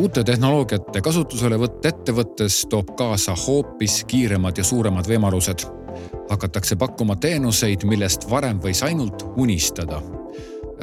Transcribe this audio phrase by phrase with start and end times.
[0.00, 5.66] uute tehnoloogiate kasutuselevõtt ettevõttes toob kaasa hoopis kiiremad ja suuremad võimalused.
[6.30, 10.00] hakatakse pakkuma teenuseid, millest varem võis ainult unistada.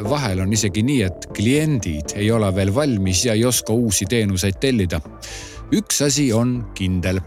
[0.10, 4.60] vahel on isegi nii, et kliendid ei ole veel valmis ja ei oska uusi teenuseid
[4.60, 5.02] tellida.
[5.74, 7.20] üks asi on kindel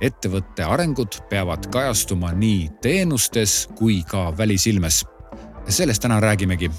[0.00, 5.04] ettevõtte arengud peavad kajastuma nii teenustes kui ka välisilmes.
[5.68, 6.70] sellest täna räägimegi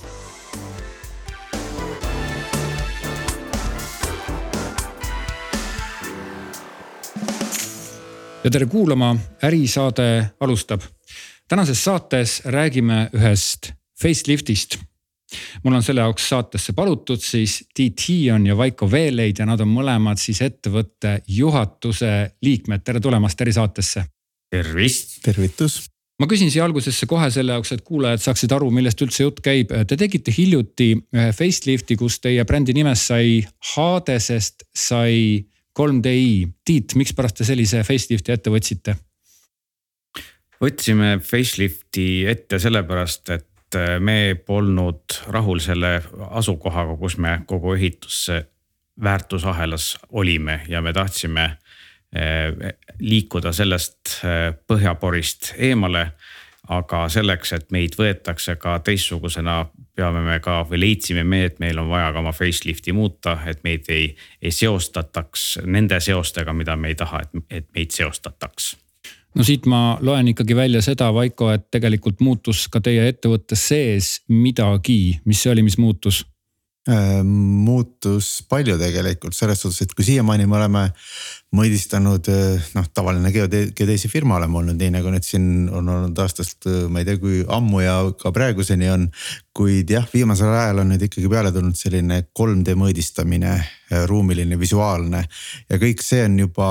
[8.45, 10.81] ja tere kuulama, ärisaade alustab.
[11.47, 13.71] tänases saates räägime ühest
[14.01, 14.77] facelift'ist.
[15.63, 19.71] mul on selle jaoks saatesse palutud siis Tiit Hiion ja Vaiko Veeleid ja nad on
[19.73, 22.83] mõlemad siis ettevõtte juhatuse liikmed.
[22.83, 24.05] tere tulemast ärisaatesse.
[24.51, 25.21] tervist.
[25.23, 25.81] tervitus
[26.19, 29.73] ma küsin siia algusesse kohe selle jaoks, et kuulajad saaksid aru, millest üldse jutt käib.
[29.87, 33.41] Te tegite hiljuti ühe facelifti, kus teie brändi nimest sai
[33.73, 35.43] Hadesest sai
[35.79, 38.95] 3DI, Tiit, mikspärast te sellise facelifti ette võtsite?
[40.61, 45.97] võtsime facelifti ette sellepärast, et äh, me polnud rahul selle
[46.29, 48.45] asukohaga, kus me kogu ehitusse
[49.03, 56.07] väärtusahelas olime ja me tahtsime äh, liikuda sellest äh, põhjaporist eemale
[56.71, 59.65] aga selleks, et meid võetakse ka teistsugusena,
[59.95, 63.63] peame me ka või leidsime me, et meil on vaja ka oma facelifti muuta, et
[63.63, 64.09] meid ei,
[64.41, 68.75] ei seostataks nende seostega, mida me ei taha, et, et meid seostataks
[69.35, 74.21] no siit ma loen ikkagi välja seda, Vaiko, et tegelikult muutus ka teie ettevõtte sees
[74.31, 76.23] midagi, mis see oli, mis muutus?
[76.85, 80.81] Äh, muutus palju tegelikult selles suhtes, et kui siiamaani me oleme
[81.57, 86.21] mõõdistanud äh, noh, tavaline geode-, geodeesi firma oleme olnud, nii nagu nüüd siin on olnud
[86.21, 89.07] aastast, äh, ma ei tea, kui ammu ja ka praeguseni on.
[89.55, 93.55] kuid jah, viimasel ajal on nüüd ikkagi peale tulnud selline 3D mõõdistamine,
[94.05, 96.69] ruumiline, visuaalne ja kõik see on juba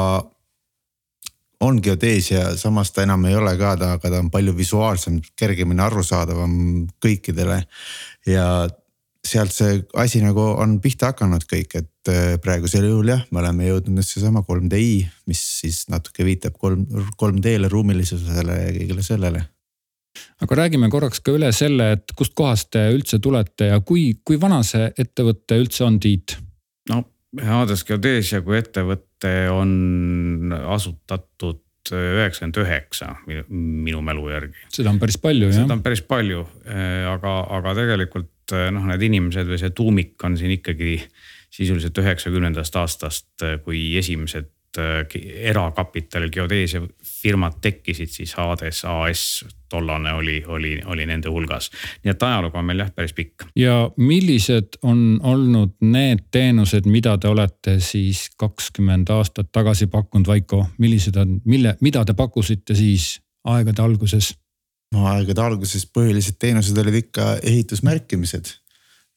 [1.65, 5.83] on geodeesia, samas ta enam ei ole ka ta, aga ta on palju visuaalsem, kergemini
[5.83, 6.55] arusaadavam
[7.03, 7.63] kõikidele.
[8.31, 8.47] ja
[9.25, 13.71] sealt see asi nagu on pihta hakanud kõik, et äh, praegusel juhul jah, me oleme
[13.71, 16.85] jõudnud nüüd seesama 3DI, mis siis natuke viitab kolm,
[17.21, 19.45] 3D-le, ruumilisusele ja kõigele sellele.
[20.45, 24.63] aga räägime korraks ka üle selle, et kustkohast te üldse tulete ja kui, kui vana
[24.63, 26.37] see ettevõte üldse on, Tiit?
[26.91, 27.03] no
[27.43, 31.63] Hades Geodesia kui ettevõte on asutatud
[31.93, 33.11] üheksakümmend üheksa
[33.49, 34.69] minu mälu järgi.
[34.73, 35.65] seda on päris palju jah.
[35.65, 40.25] seda on päris palju, äh, aga, aga tegelikult Eh, noh, need inimesed või see tuumik
[40.27, 40.99] on siin ikkagi
[41.55, 45.07] sisuliselt üheksakümnendast aastast, eh, kui esimesed eh,
[45.51, 46.83] erakapital geodeesia
[47.23, 51.71] firmad tekkisid, siis Hades AS tollane oli, oli, oli nende hulgas.
[52.05, 53.47] nii et ajalugu on meil jah, päris pikk.
[53.57, 60.67] ja millised on olnud need teenused, mida te olete siis kakskümmend aastat tagasi pakkunud, Vaiko,
[60.79, 64.35] millised on, mille, mida te pakkusite siis aegade alguses?
[64.95, 68.53] No aegade alguses põhilised teenused olid ikka ehitusmärkimised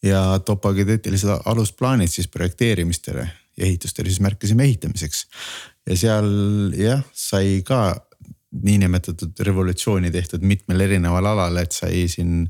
[0.05, 3.27] ja topogeodeetilised alusplaanid siis projekteerimistele
[3.57, 5.27] ja ehitustele siis märkasime ehitamiseks.
[5.89, 6.27] ja seal
[6.77, 7.95] jah, sai ka
[8.63, 12.45] niinimetatud revolutsiooni tehtud mitmel erineval alal, et sai siin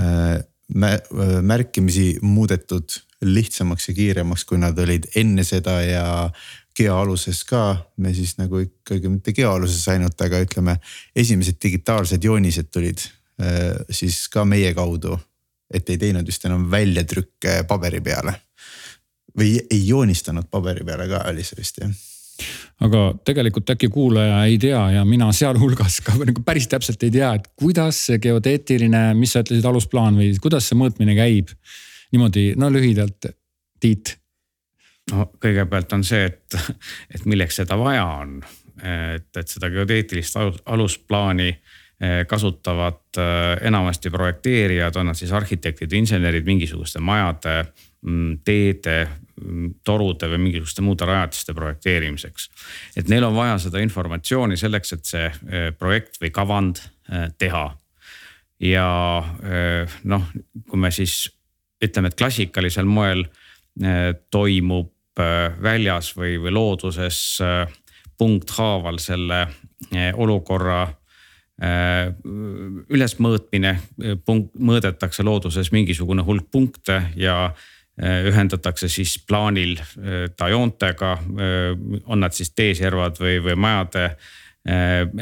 [0.00, 0.38] äh,
[1.42, 6.06] märkimisi muudetud lihtsamaks ja kiiremaks, kui nad olid enne seda ja
[6.76, 7.64] geoaluses ka,
[7.96, 10.78] me siis nagu ikkagi mitte geoaluses ainult, aga ütleme,
[11.16, 13.04] esimesed digitaalsed joonised tulid
[13.40, 15.18] äh, siis ka meie kaudu.
[15.74, 18.34] et ei teinud vist enam väljatrükke paberi peale.
[19.38, 21.94] või ei joonistanud paberi peale ka, oli see vist jah
[22.84, 27.30] aga tegelikult äkki kuulaja ei tea ja mina sealhulgas ka nagu päris täpselt ei tea,
[27.38, 31.54] et kuidas see geodeetiline, mis sa ütlesid, alusplaan või kuidas see mõõtmine käib?
[32.14, 33.30] niimoodi, no lühidalt,
[33.82, 34.14] Tiit
[35.12, 36.58] no kõigepealt on see, et,
[37.14, 38.38] et milleks seda vaja on.
[38.84, 46.46] et, et seda geodeetilist alusplaani eh, kasutavad eh, enamasti projekteerijad, on nad siis arhitektid, insenerid
[46.46, 47.60] mingisuguste majade,
[48.02, 48.96] mm, teede,
[49.40, 52.50] mm, torude või mingisuguste muude rajatiste projekteerimiseks.
[52.96, 56.82] et neil on vaja seda informatsiooni selleks, et see eh, projekt või kavand
[57.38, 57.76] teha.
[58.64, 58.86] ja
[60.08, 60.22] noh,
[60.70, 61.28] kui me siis
[61.84, 63.26] ütleme, et klassikalisel moel
[64.32, 64.94] toimub
[65.62, 67.64] väljas või, või looduses äh,
[68.18, 70.86] punkthaaval selle äh, olukorra
[71.54, 73.70] ülesmõõtmine,
[74.26, 77.54] punkt, mõõdetakse looduses mingisugune hulk punkte ja
[78.02, 79.78] ühendatakse siis plaanil
[80.34, 81.12] ta joontega,
[82.10, 84.18] on nad siis teeservad või, või majade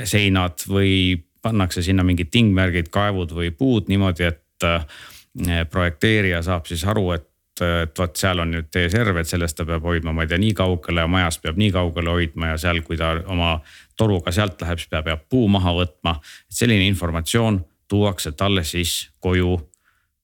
[0.08, 7.10] seinad või pannakse sinna mingid tingmärgid, kaevud või puud niimoodi, et projekteerija saab siis aru,
[7.18, 7.28] et
[7.62, 10.54] et vot seal on nüüd T-serv, et sellest ta peab hoidma, ma ei tea, nii
[10.58, 13.56] kaugele ja majast peab nii kaugele hoidma ja seal, kui ta oma
[13.98, 16.16] toruga sealt läheb, siis ta peab puu maha võtma.
[16.50, 19.58] selline informatsioon tuuakse talle siis koju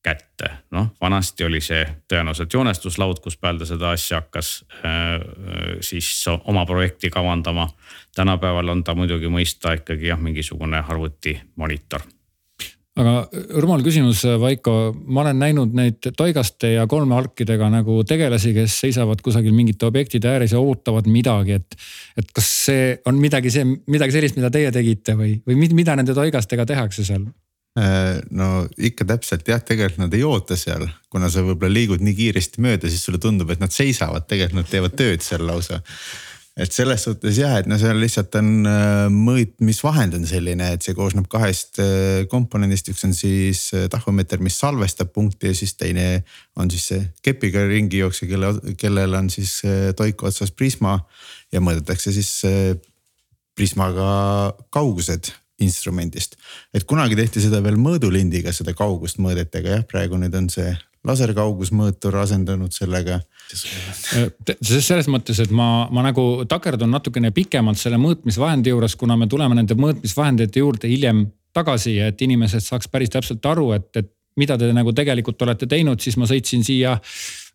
[0.03, 0.51] kätte.
[0.71, 5.19] noh, vanasti oli see tõenäoliselt joonestuslaud, kus peal ta seda asja hakkas äh,
[5.81, 7.69] siis oma projekti kavandama.
[8.15, 12.07] tänapäeval on ta muidugi mõista ikkagi jah, mingisugune arvutimonitor
[12.99, 13.15] aga
[13.63, 19.55] rumal küsimus, Vaiko, ma olen näinud neid toigaste ja kolmealkidega nagu tegelasi, kes seisavad kusagil
[19.57, 21.79] mingite objektide ääres ja ootavad midagi, et.
[22.19, 26.17] et kas see on midagi, see midagi sellist, mida teie tegite või, või mida nende
[26.17, 27.29] toigastega tehakse seal?
[27.79, 32.17] Äh, no ikka täpselt jah, tegelikult nad ei oota seal, kuna sa võib-olla liigud nii
[32.17, 35.79] kiiresti mööda, siis sulle tundub, et nad seisavad, tegelikult nad teevad tööd seal lausa
[36.59, 40.97] et selles suhtes jah, et no seal lihtsalt on äh, mõõtmisvahend on selline, et see
[40.97, 46.09] koosneb kahest äh, komponendist, üks on siis äh, tahomeeter, mis salvestab punkti ja siis teine
[46.59, 49.61] on siis see kepiga ringi jooksev, kelle, kellel on siis
[49.97, 50.99] toiku otsas prisma
[51.55, 52.33] ja mõõdetakse siis
[53.59, 54.09] prismaga
[54.75, 55.31] kaugused
[55.63, 56.37] instrumendist.
[56.75, 60.71] et kunagi tehti seda veel mõõdulindiga, seda kaugust mõõdeti, aga jah, praegu nüüd on see
[61.09, 63.21] laserkaugusmõõtur asendunud sellega.
[64.85, 69.57] selles mõttes, et ma, ma nagu takerdun natukene pikemalt selle mõõtmisvahendi juures, kuna me tuleme
[69.59, 71.27] nende mõõtmisvahendite juurde hiljem
[71.57, 76.01] tagasi et inimesed saaks päris täpselt aru, et, et mida te nagu tegelikult olete teinud,
[76.03, 76.97] siis ma sõitsin siia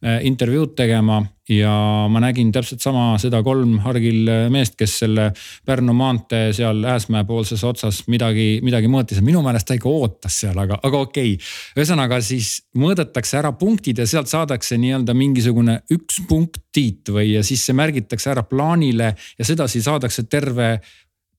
[0.04, 1.72] intervjuud tegema ja
[2.10, 5.30] ma nägin täpselt sama seda kolm hargil äh, meest, kes selle
[5.68, 9.20] Pärnu maantee seal Ääsmäe poolses otsas midagi, midagi mõõtis.
[9.22, 11.52] minu meelest ta ikka ootas seal, aga, aga okei okay..
[11.76, 17.66] ühesõnaga siis mõõdetakse ära punktid ja sealt saadakse nii-öelda mingisugune üks punkttiit või ja siis
[17.68, 20.78] see märgitakse ära plaanile ja sedasi saadakse terve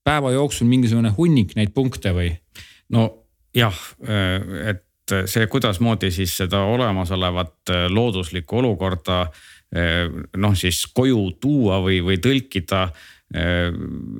[0.05, 2.29] päeva jooksul mingisugune hunnik neid punkte või?
[2.93, 3.09] no
[3.57, 3.73] jah,
[4.05, 4.84] äh, et
[5.25, 10.07] see, kuidasmoodi siis seda olemasolevat äh, looduslikku olukorda äh,
[10.37, 13.69] noh, siis koju tuua või, või tõlkida äh,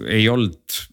[0.08, 0.84] ei olnud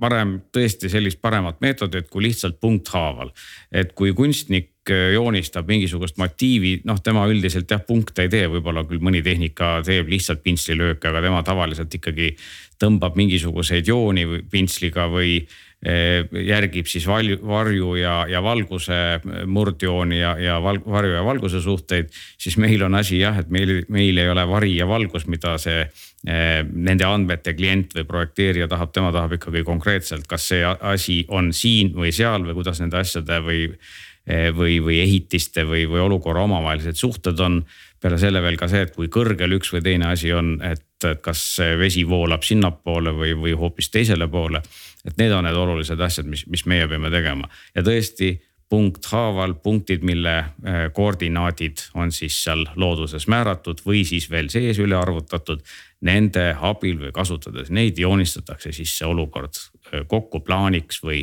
[0.00, 3.30] varem tõesti sellist paremat meetodit kui lihtsalt punkthaaval.
[3.72, 9.00] et kui kunstnik joonistab mingisugust motiivi, noh, tema üldiselt jah, punkte ei tee, võib-olla küll
[9.02, 12.36] mõni tehnika teeb lihtsalt pintslilööke, aga tema tavaliselt ikkagi
[12.78, 20.32] tõmbab mingisuguseid jooni pintsliga või Eh, järgib siis valju, varju ja, ja valguse murdjooni ja,
[20.40, 22.08] ja val, varju ja valguse suhteid.
[22.38, 25.84] siis meil on asi jah, et meil, meil ei ole vari ja valgus, mida see
[25.84, 31.52] eh, nende andmete klient või projekteerija tahab, tema tahab ikkagi konkreetselt, kas see asi on
[31.52, 36.42] siin või seal või kuidas nende asjade või eh, või, või ehitiste või, või olukorra
[36.48, 37.62] omavahelised suhted on.
[38.00, 40.82] peale selle veel ka see, et kui kõrgel üks või teine asi on, et
[41.22, 44.62] kas vesi voolab sinnapoole või, või hoopis teisele poole
[45.06, 48.36] et need on need olulised asjad, mis, mis meie peame tegema ja tõesti
[48.68, 50.48] punkthaaval punktid, mille äh,
[50.92, 55.62] koordinaadid on siis seal looduses määratud või siis veel sees üle arvutatud.
[56.06, 61.22] Nende abil või kasutades neid joonistatakse siis see olukord äh, kokku plaaniks või,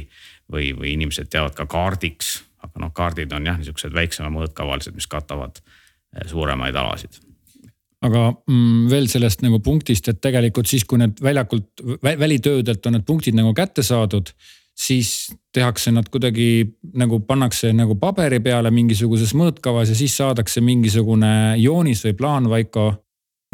[0.51, 2.39] või, või inimesed teavad ka kaardiks.
[2.63, 7.19] aga noh, kaardid on jah, niisugused väiksema mõõtkavalised, mis katavad äh, suuremaid alasid
[8.03, 11.69] aga mm, veel sellest nagu punktist, et tegelikult siis, kui need väljakult,
[12.03, 14.33] välitöödelt on need punktid nagu kätte saadud,
[14.75, 16.65] siis tehakse nad kuidagi
[16.97, 22.93] nagu pannakse nagu paberi peale mingisuguses mõõtkavas ja siis saadakse mingisugune joonis või plaan, Vaiko.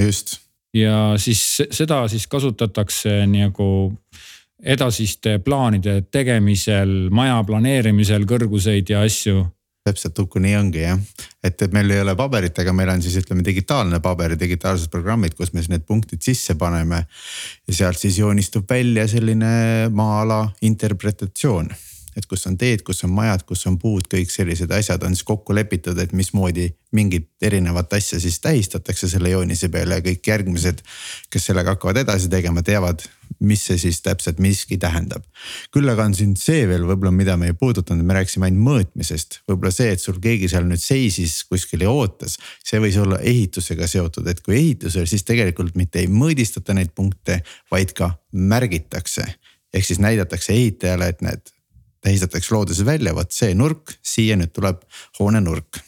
[0.02, 0.40] just.
[0.74, 1.44] ja siis
[1.76, 3.70] seda siis kasutatakse nagu
[4.60, 9.46] edasiste plaanide tegemisel, maja planeerimisel, kõrguseid ja asju
[9.84, 11.00] täpselt Uku, nii ongi jah.
[11.44, 14.92] et, et meil ei ole paberit, aga meil on siis ütleme digitaalne paber ja digitaalsed
[14.92, 17.06] programmid, kus me siis need punktid sisse paneme.
[17.68, 19.54] ja sealt siis joonistub välja selline
[19.94, 21.72] maa-ala interpretatsioon
[22.20, 25.26] et kus on teed, kus on majad, kus on puud, kõik sellised asjad on siis
[25.28, 30.82] kokku lepitud, et mismoodi mingit erinevat asja siis tähistatakse selle joonise peal ja kõik järgmised,
[31.30, 33.04] kes sellega hakkavad edasi tegema, teavad,
[33.46, 35.24] mis see siis täpselt miski tähendab.
[35.74, 39.42] küll aga on siin see veel võib-olla, mida me ei puudutanud, me rääkisime ainult mõõtmisest,
[39.50, 43.88] võib-olla see, et sul keegi seal nüüd seisis kuskil ja ootas, see võis olla ehitusega
[43.88, 49.30] seotud, et kui ehitusel, siis tegelikult mitte ei mõõdistata neid punkte, vaid ka märgitakse
[49.74, 51.52] ehk siis näidatakse ehitajale, et näed,
[52.04, 54.84] tähistatakse looduses välja, vot see nurk, siia nüüd tuleb
[55.20, 55.82] hoone nurk.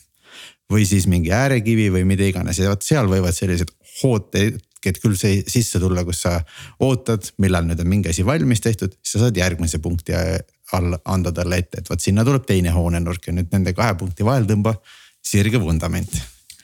[0.71, 3.73] või siis mingi äärekivi või mida iganes ja vot seal võivad sellised
[4.07, 6.37] ootehetked küll sisse tulla, kus sa
[6.79, 11.35] ootad, millal nüüd on mingi asi valmis tehtud, siis sa saad järgmise punkti all anda
[11.35, 14.77] talle ette, et vot sinna tuleb teine hoonenurk ja nüüd nende kahe punkti vahel tõmba
[15.21, 16.21] sirge vundament.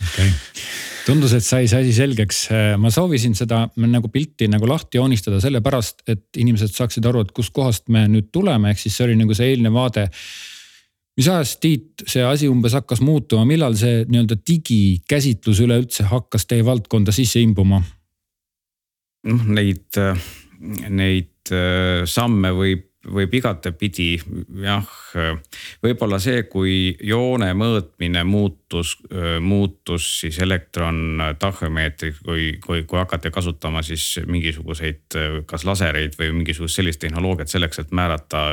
[0.07, 0.31] okay
[1.07, 2.41] tundus, et sai see asi selgeks.
[2.81, 7.87] ma soovisin seda nagu pilti nagu lahti joonistada sellepärast, et inimesed saaksid aru, et kuskohast
[7.93, 10.07] me nüüd tuleme, ehk siis see oli nagu see eilne vaade.
[11.17, 16.65] mis ajast, Tiit, see asi umbes hakkas muutuma, millal see nii-öelda digikäsitlus üleüldse hakkas teie
[16.65, 17.81] valdkonda sisse imbuma?
[19.27, 19.97] noh, neid,
[20.87, 24.07] neid äh, samme võib võib igatepidi
[24.63, 24.87] jah,
[25.83, 28.95] võib-olla see, kui joone mõõtmine muutus,
[29.41, 37.01] muutus siis elektrontahjomeetri, kui, kui, kui hakati kasutama siis mingisuguseid kas lasereid või mingisugust sellist
[37.03, 38.43] tehnoloogiat selleks, et määrata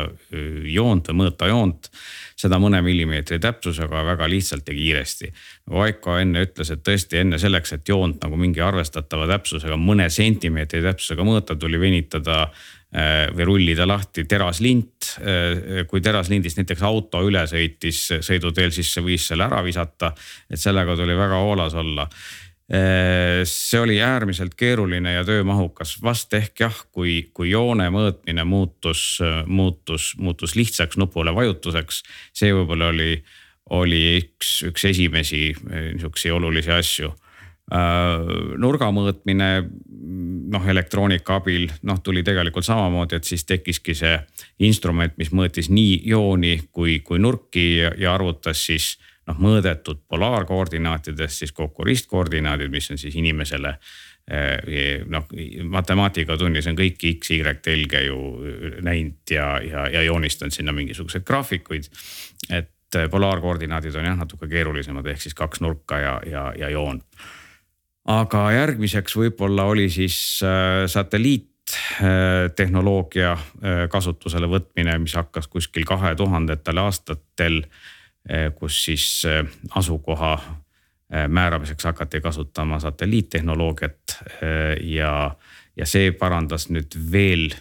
[0.70, 1.90] joont või mõõta joont
[2.38, 5.30] seda mõne millimeetri täpsusega väga lihtsalt ja kiiresti.
[5.70, 10.82] Vaiko enne ütles, et tõesti enne selleks, et joont nagu mingi arvestatava täpsusega, mõne sentimeetri
[10.84, 12.48] täpsusega mõõta, tuli venitada
[13.34, 15.16] või rullida lahti teraslint.
[15.18, 20.14] Äh, kui teraslindist näiteks auto üle sõitis sõiduteel, siis see võis selle ära visata.
[20.50, 22.06] et sellega tuli väga hoolas olla.
[22.70, 29.18] Äh, see oli äärmiselt keeruline ja töömahukas, vast ehk jah, kui, kui joone mõõtmine muutus,
[29.46, 32.02] muutus, muutus lihtsaks nupule vajutuseks.
[32.32, 33.18] see võib-olla oli,
[33.70, 37.23] oli üks, üks esimesi niisuguseid olulisi asju Äh,
[37.70, 39.48] nurga mõõtmine
[40.52, 44.14] noh, elektroonika abil noh, tuli tegelikult samamoodi, et siis tekkiski see
[44.66, 48.94] instrument, mis mõõtis nii jooni kui, kui nurki ja, ja arvutas siis
[49.28, 53.72] noh, mõõdetud polaarkoordinaatidest siis kokku ristkoordinaadid, mis on siis inimesele
[54.28, 55.24] eh, noh,
[55.76, 58.18] matemaatikatunnis on kõiki X, Y telge ju
[58.84, 61.88] näinud ja, ja, ja joonistanud sinna mingisuguseid graafikuid.
[62.50, 62.70] et
[63.10, 67.00] polaarkoordinaadid on jah natuke keerulisemad, ehk siis kaks nurka ja, ja, ja joon
[68.10, 73.40] aga järgmiseks võib-olla oli siis äh, satelliittehnoloogia äh,
[73.90, 77.62] kasutusele võtmine, mis hakkas kuskil kahe tuhandetel aastatel.
[78.30, 79.22] Äh, kus siis
[79.76, 80.38] asukoha
[81.28, 84.24] määramiseks hakati kasutama satelliittehnoloogiat
[84.82, 85.36] ja,
[85.76, 87.52] ja see parandas nüüd veel,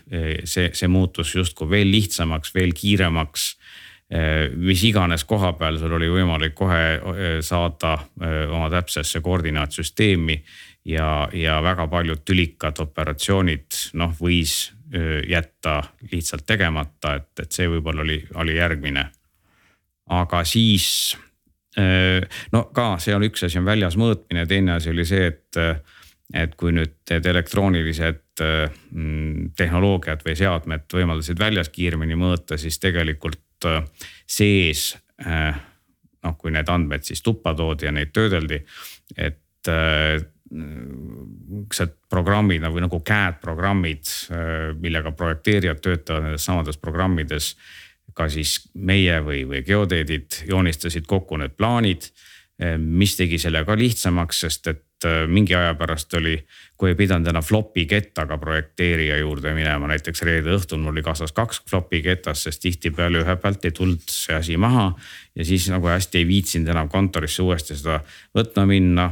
[0.48, 3.58] see, see muutus justkui veel lihtsamaks, veel kiiremaks
[4.56, 10.44] mis iganes koha peal sul oli võimalik kohe eh, saada eh, oma täpsesse koordinaatsüsteemi.
[10.86, 14.74] ja, ja väga paljud tülikad operatsioonid noh, võis
[15.28, 15.80] jätta
[16.12, 19.06] lihtsalt tegemata, et, et see võib-olla oli, oli järgmine.
[20.10, 21.18] aga siis
[22.54, 25.62] no ka see on üks asi on väljas mõõtmine, teine asi oli see, et
[26.34, 33.42] et kui nüüd need elektroonilised mm, tehnoloogiad või seadmed võimaldasid väljas kiiremini mõõta, siis tegelikult
[33.66, 33.84] Äh,
[34.28, 35.56] sees äh,
[36.24, 38.62] noh, kui need andmed siis tuppa toodi ja neid töödeldi,
[39.18, 40.24] et äh,
[40.54, 44.06] sihukesed programmid nagu, nagu CAD programmid,
[44.84, 47.56] millega projekteerijad töötavad nendes samades programmides.
[48.14, 52.06] ka siis meie või, või geodeedid joonistasid kokku need plaanid,
[52.78, 54.93] mis tegi selle ka lihtsamaks, sest et et äh,
[55.28, 56.36] mingi aja pärast oli,
[56.78, 61.34] kui ei pidanud enam flopi kettaga projekteerija juurde minema, näiteks reede õhtul mul oli kaasas
[61.36, 64.94] kaks flopi ketast, sest tihtipeale ühe pealt ei tulnud see asi maha.
[65.36, 68.00] ja siis nagu hästi ei viitsinud enam kontorisse uuesti seda
[68.38, 69.10] võtma minna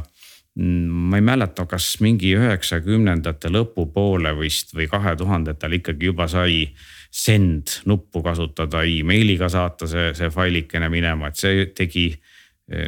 [0.54, 6.68] mm, ma ei mäleta, kas mingi üheksakümnendate lõpupoole vist või kahe tuhandetel ikkagi juba sai
[7.12, 12.12] send nuppu kasutada emailiga saata see, see failikene minema, et see tegi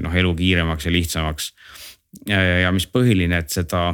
[0.00, 1.50] noh elu kiiremaks ja lihtsamaks
[2.28, 3.88] ja, mis põhiline, et seda,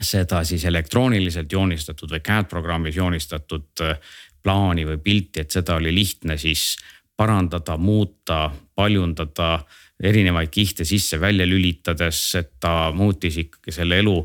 [0.00, 3.98] seda siis elektrooniliselt joonistatud või CAD programmis joonistatud äh,
[4.42, 6.76] plaani või pilti, et seda oli lihtne siis
[7.16, 9.60] parandada, muuta, paljundada
[10.02, 14.16] erinevaid kihte sisse-välja lülitades, et ta muutis ikkagi selle elu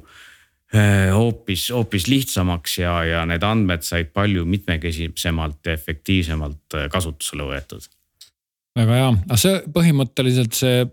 [0.73, 7.45] äh, hoopis, hoopis lihtsamaks ja, ja need andmed said palju mitmekesisemalt ja efektiivsemalt äh, kasutusele
[7.51, 7.85] võetud.
[8.77, 10.85] väga hea, aga see põhimõtteliselt see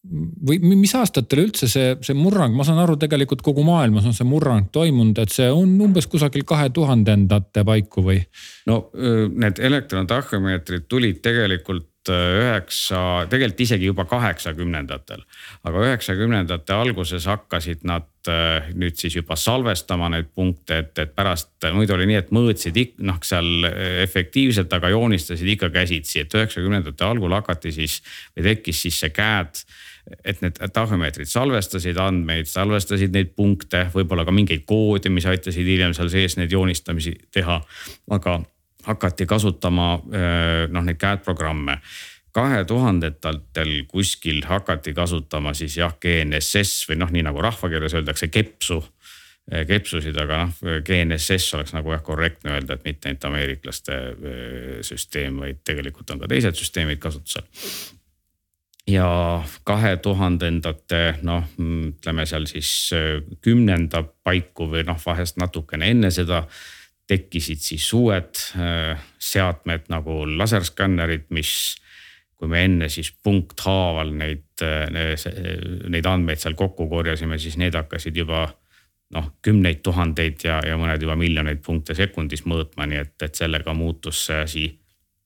[0.00, 4.28] või mis aastatel üldse see, see murrang, ma saan aru, tegelikult kogu maailmas on see
[4.28, 8.22] murrang toimunud, et see on umbes kusagil kahe tuhandendate paiku või?
[8.70, 15.20] no need elektrontahomeetrid tulid tegelikult üheksa, tegelikult isegi juba kaheksakümnendatel.
[15.68, 18.08] aga üheksakümnendate alguses hakkasid nad
[18.72, 23.20] nüüd siis juba salvestama neid punkte, et, et pärast muidu oli nii, et mõõtsid noh
[23.24, 23.68] seal
[24.06, 28.00] efektiivselt, aga joonistasid ikka käsitsi, et üheksakümnendate algul hakati siis
[28.32, 29.60] või tekkis siis see CAD
[30.24, 35.94] et need tahomeetrid salvestasid andmeid, salvestasid neid punkte, võib-olla ka mingeid koode, mis aitasid hiljem
[35.96, 37.60] seal sees neid joonistamisi teha.
[38.10, 38.40] aga
[38.86, 39.90] hakati kasutama
[40.72, 41.80] noh, neid CAD programme
[42.32, 48.80] kahe tuhandendatel kuskil hakati kasutama siis jah, GNSS või noh, nii nagu rahvakeeles öeldakse, kepsu
[49.66, 53.96] kepsusid, aga noh, GNSS oleks nagu jah korrektne öelda, et mitte ainult ameeriklaste
[54.86, 57.48] süsteem, vaid tegelikult on ka teised süsteemid kasutusel
[58.88, 59.06] ja
[59.64, 66.44] kahe tuhandendate noh, ütleme seal siis äh, kümnenda paiku või noh, vahest natukene enne seda
[67.10, 71.52] tekkisid siis uued äh, seadmed nagu laserskännerid, mis
[72.40, 74.62] kui me enne siis punkthaaval neid,
[75.92, 78.46] neid andmeid seal kokku korjasime, siis need hakkasid juba
[79.12, 83.74] noh, kümneid tuhandeid ja, ja mõned juba miljoneid punkte sekundis mõõtma, nii et, et sellega
[83.76, 84.64] muutus see asi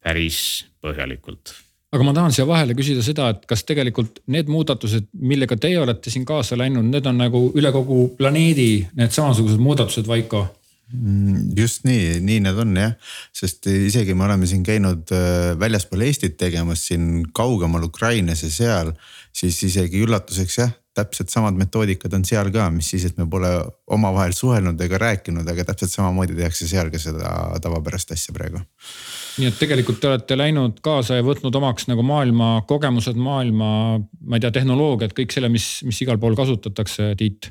[0.03, 0.41] päris
[0.83, 1.55] põhjalikult
[1.95, 6.11] aga ma tahan siia vahele küsida seda, et kas tegelikult need muudatused, millega teie olete
[6.11, 10.45] siin kaasa läinud, need on nagu üle kogu planeedi need samasugused muudatused, Vaiko?
[10.93, 12.97] Mm, just nii, nii need on jah,
[13.35, 18.93] sest isegi me oleme siin käinud äh, väljaspool Eestit tegemas siin kaugemal Ukrainas ja seal,
[19.35, 23.51] siis isegi üllatuseks jah, täpselt samad metoodikad on seal ka, mis siis, et me pole
[23.97, 28.63] omavahel suhelnud ega rääkinud, aga täpselt samamoodi tehakse seal ka seda tavapärast asja praegu.
[29.35, 34.39] Nii et tegelikult te olete läinud kaasa ja võtnud omaks nagu maailma kogemused, maailma, ma
[34.39, 37.51] ei tea, tehnoloogiad, kõik selle, mis, mis igal pool kasutatakse, Tiit.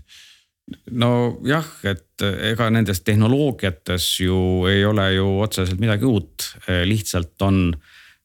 [0.95, 4.37] Nojah, et ega nendes tehnoloogiates ju
[4.71, 6.45] ei ole ju otseselt midagi uut,
[6.87, 7.65] lihtsalt on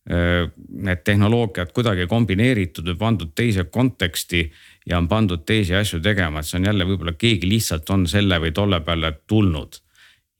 [0.06, 0.46] eh,
[0.86, 4.44] need tehnoloogiad kuidagi kombineeritud või pandud teise konteksti
[4.88, 8.40] ja on pandud teisi asju tegema, et see on jälle võib-olla keegi lihtsalt on selle
[8.40, 9.82] või tolle peale tulnud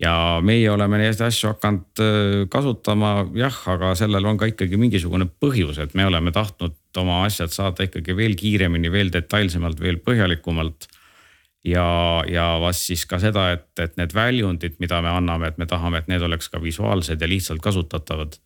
[0.02, 0.12] ja
[0.44, 5.80] meie oleme neid asju hakanud äh, kasutama jah, aga sellel on ka ikkagi mingisugune põhjus,
[5.82, 10.88] et me oleme tahtnud oma asjad saada ikkagi veel kiiremini, veel detailsemalt, veel põhjalikumalt.
[11.66, 11.86] ja,
[12.30, 15.98] ja vast siis ka seda, et, et need väljundid, mida me anname, et me tahame,
[15.98, 18.38] et need oleks ka visuaalsed ja lihtsalt kasutatavad.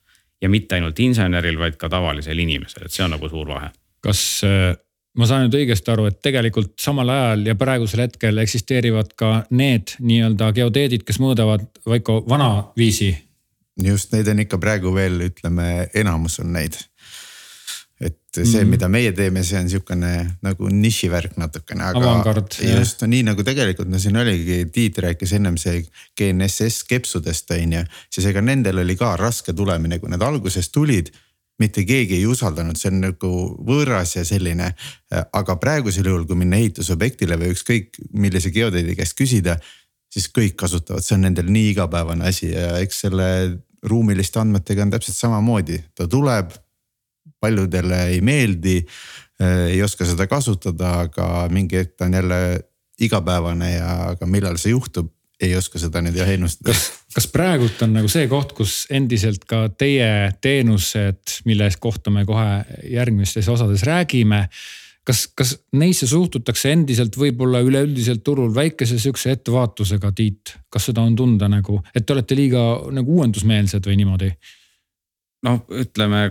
[0.42, 3.68] ja mitte ainult inseneril, vaid ka tavalisel inimesel, et see on nagu suur vahe.
[4.00, 4.72] kas äh,
[5.18, 9.96] ma saan nüüd õigesti aru, et tegelikult samal ajal ja praegusel hetkel eksisteerivad ka need
[10.00, 13.12] nii-öelda geodeedid, kes mõõdavad Vaiko vanaviisi.
[13.82, 16.78] just, neid on ikka praegu veel, ütleme, enamus on neid.
[18.02, 23.20] et see mm., mida meie teeme, see on sihukene nagu nišivärk natukene, aga just nii
[23.28, 25.84] nagu tegelikult no siin oligi, Tiit rääkis ennem see
[26.18, 31.12] GNSS kepsudest on ju, siis ega nendel oli ka raske tulemine, kui need alguses tulid
[31.60, 33.32] mitte keegi ei usaldanud, see on nagu
[33.66, 34.72] võõras ja selline.
[35.32, 39.58] aga praegusel juhul, kui minna ehitusobjektile või ükskõik millise geodeedi käest küsida,
[40.12, 43.28] siis kõik kasutavad, see on nendel nii igapäevane asi ja eks selle
[43.82, 46.52] ruumiliste andmetega on täpselt samamoodi, ta tuleb.
[47.42, 48.76] paljudele ei meeldi,
[49.42, 52.38] ei oska seda kasutada, aga mingi hetk ta on jälle
[53.02, 55.10] igapäevane ja, aga millal see juhtub
[55.46, 56.72] ei oska seda nüüd jah ennustada.
[56.72, 62.24] kas, kas praegult on nagu see koht, kus endiselt ka teie teenused, mille kohta me
[62.28, 64.46] kohe järgmistes osades räägime.
[65.04, 71.16] kas, kas neisse suhtutakse endiselt võib-olla üleüldiselt turul väikese sihukese ettevaatusega, Tiit, kas seda on
[71.18, 72.62] tunda nagu, et te olete liiga
[72.94, 74.30] nagu uuendusmeelsed või niimoodi?
[75.42, 76.28] noh, ütleme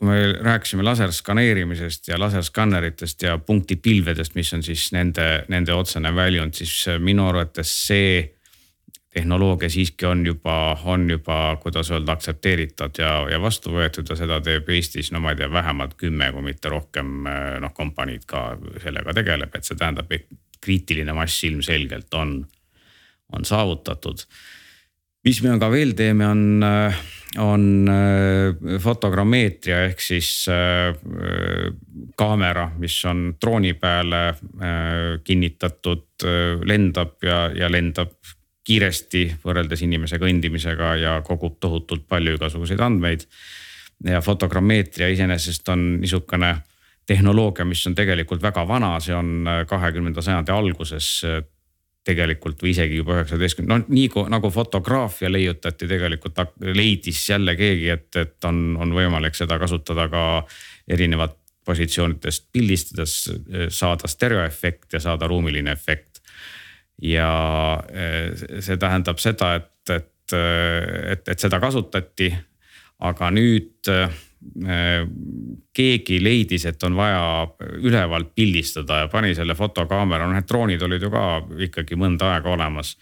[0.00, 6.56] kui me rääkisime laserskaneerimisest ja laserskanneritest ja punktipilvedest, mis on siis nende, nende otsene väljund,
[6.56, 8.22] siis minu arvates see
[9.12, 14.38] tehnoloogia siiski on juba, on juba, kuidas öelda, aktsepteeritud ja, ja vastu võetud ja seda
[14.40, 17.26] teeb Eestis, no ma ei tea, vähemalt kümme, kui mitte rohkem
[17.60, 20.30] noh, kompaniid ka sellega tegeleb, et see tähendab, et
[20.64, 22.38] kriitiline mass ilmselgelt on,
[23.36, 24.24] on saavutatud.
[25.24, 26.64] Mis me ka veel teeme, on
[27.38, 30.96] on äh, fotogrammeetria ehk siis äh,
[32.18, 36.06] kaamera, mis on drooni peale äh, kinnitatud,
[36.66, 38.16] lendab ja, ja lendab
[38.66, 43.24] kiiresti võrreldes inimese kõndimisega ja kogub tohutult palju igasuguseid andmeid.
[44.04, 46.54] ja fotogrammeetria iseenesest on niisugune
[47.06, 51.22] tehnoloogia, mis on tegelikult väga vana, see on kahekümnenda sajandi alguses
[52.04, 56.38] tegelikult või isegi juba üheksateistkümne, no nii nagu fotograafia leiutati, tegelikult
[56.74, 60.24] leidis jälle keegi, et, et on, on võimalik seda kasutada ka
[60.88, 61.36] erinevat
[61.68, 63.16] positsioonidest pildistades,
[63.68, 66.22] saada stereoefekt ja saada ruumiline efekt.
[67.02, 67.28] ja
[67.92, 70.32] eh, see tähendab seda, et, et,
[71.12, 72.32] et, et seda kasutati,
[73.08, 74.10] aga nüüd Äh,
[75.76, 81.02] keegi leidis, et on vaja ülevalt pildistada ja pani selle fotokaamera, noh need droonid olid
[81.04, 81.24] ju ka
[81.68, 82.96] ikkagi mõnda aega olemas.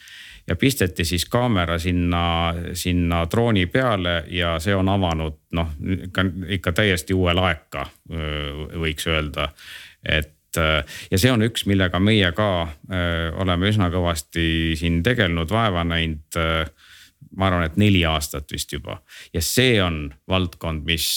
[0.49, 5.71] ja pisteti siis kaamera sinna, sinna drooni peale ja see on avanud noh,
[6.09, 6.25] ikka,
[6.59, 7.87] ikka täiesti uue laeka
[8.75, 9.51] võiks öelda,
[10.03, 10.35] et
[11.11, 16.39] ja see on üks, millega meie ka öö, oleme üsna kõvasti siin tegelenud, vaeva näinud
[17.37, 18.99] ma arvan, et neli aastat vist juba
[19.35, 21.09] ja see on valdkond, mis,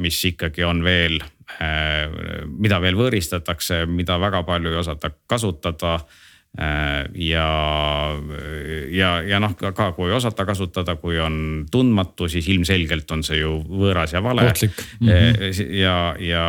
[0.00, 1.18] mis ikkagi on veel,
[2.48, 5.98] mida veel võõristatakse, mida väga palju ei osata kasutada
[7.18, 7.48] ja,
[8.94, 13.40] ja, ja noh, ka kui ei osata kasutada, kui on tundmatu, siis ilmselgelt on see
[13.40, 14.46] ju võõras ja vale.
[14.52, 15.08] mm.
[15.08, 15.74] -hmm.
[15.74, 16.46] ja, ja,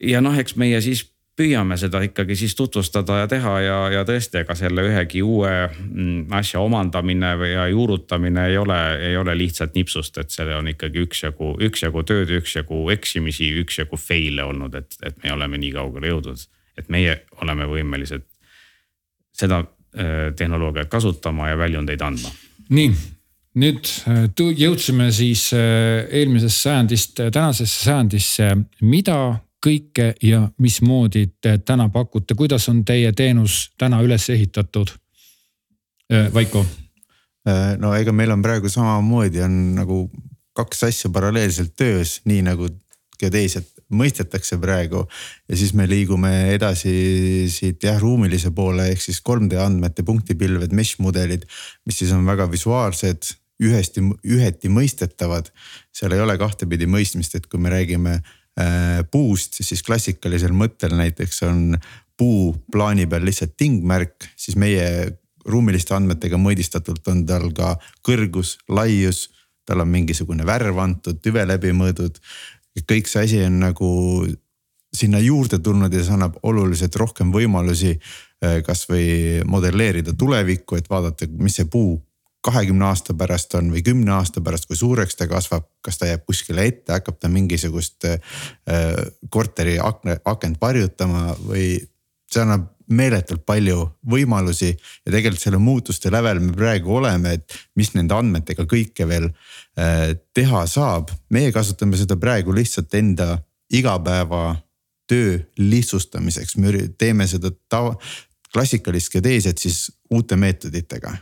[0.00, 1.06] ja noh, eks meie siis
[1.40, 6.26] püüame seda ikkagi siis tutvustada ja teha ja, ja tõesti, ega selle ühegi uue mm,
[6.36, 11.04] asja omandamine või ja juurutamine ei ole, ei ole lihtsalt nipsust, et seal on ikkagi
[11.06, 16.48] üksjagu, üksjagu tööd, üksjagu eksimisi, üksjagu fail'e olnud, et, et me oleme nii kaugele jõudnud.
[16.78, 18.22] et meie oleme võimelised
[19.36, 22.30] seda äh, tehnoloogiat kasutama ja väljundeid andma.
[22.70, 22.90] nii,
[23.60, 29.20] nüüd äh, jõudsime siis äh, eelmisest sajandist tänasesse sajandisse, mida
[29.64, 34.92] kõike ja mismoodi te täna pakute, kuidas on teie teenus täna üles ehitatud?
[36.12, 36.64] Äh, Vaiko.
[37.48, 40.04] Äh, no ega meil on praegu samamoodi on nagu
[40.56, 42.68] kaks asja paralleelselt töös, nii nagu
[43.20, 45.04] geodeesiat mõistetakse praegu.
[45.48, 51.00] ja siis me liigume edasi siit jah ruumilise poole ehk siis 3D andmete punktipilved, mesh
[51.02, 51.44] mudelid,
[51.86, 55.50] mis siis on väga visuaalsed, ühesti, üheti mõistetavad.
[55.92, 58.39] seal ei ole kahtepidi mõistmist, et kui me räägime Äh,
[59.10, 61.76] puust, siis klassikalisel mõttel näiteks on
[62.20, 64.84] puu plaani peal lihtsalt tingmärk, siis meie
[65.48, 67.74] ruumiliste andmetega mõõdistatult on tal ka
[68.06, 69.28] kõrgus, laius,
[69.64, 72.20] tal on mingisugune värv antud, tüve läbimõõdud.
[72.86, 73.88] kõik see asi on nagu
[74.92, 81.28] sinna juurde tulnud ja see annab oluliselt rohkem võimalusi äh, kasvõi modelleerida tulevikku, et vaadata,
[81.38, 82.00] mis see puu
[82.40, 86.24] kahekümne aasta pärast on või kümne aasta pärast, kui suureks ta kasvab, kas ta jääb
[86.28, 88.20] kuskile ette, hakkab ta mingisugust äh,
[89.30, 91.74] korteri akne, akent varjutama või
[92.30, 97.92] see annab meeletult palju võimalusi ja tegelikult selle muutuste lävel me praegu oleme, et mis
[97.94, 101.12] nende andmetega kõike veel äh, teha saab.
[101.30, 103.36] meie kasutame seda praegu lihtsalt enda
[103.70, 107.94] igapäevatöö lihtsustamiseks, me teeme seda tava,
[108.52, 111.14] klassikalist geodeesiat siis uute meetoditega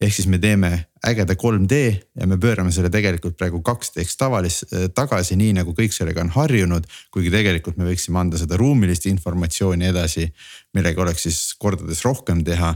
[0.00, 0.70] ehk siis me teeme
[1.06, 1.78] ägeda 3D
[2.20, 6.32] ja me pöörame selle tegelikult praegu 2D-ks tavalis-, äh, tagasi, nii nagu kõik sellega on
[6.34, 6.86] harjunud.
[7.14, 10.26] kuigi tegelikult me võiksime anda seda ruumilist informatsiooni edasi,
[10.74, 12.74] millega oleks siis kordades rohkem teha.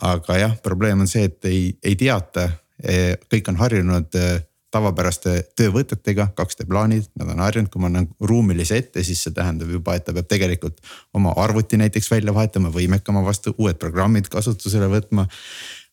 [0.00, 2.44] aga jah, probleem on see, et ei, ei teata,
[2.78, 4.26] e, kõik on harjunud e,
[4.70, 9.72] tavapäraste töövõtetega, 2D plaanid, nad on harjunud, kui ma annan ruumilise ette, siis see tähendab
[9.72, 10.78] juba, et ta peab tegelikult
[11.16, 15.26] oma arvuti näiteks välja vahetama, võimekama vastu, uued programmid kasutusele võtma.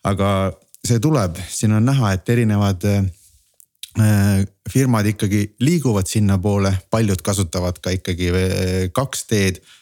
[0.06, 0.30] aga
[0.86, 7.94] see tuleb, siin on näha, et erinevad äh, firmad ikkagi liiguvad sinnapoole, paljud kasutavad ka
[7.96, 8.32] ikkagi
[8.96, 9.58] 2D-d.
[9.60, 9.82] Äh,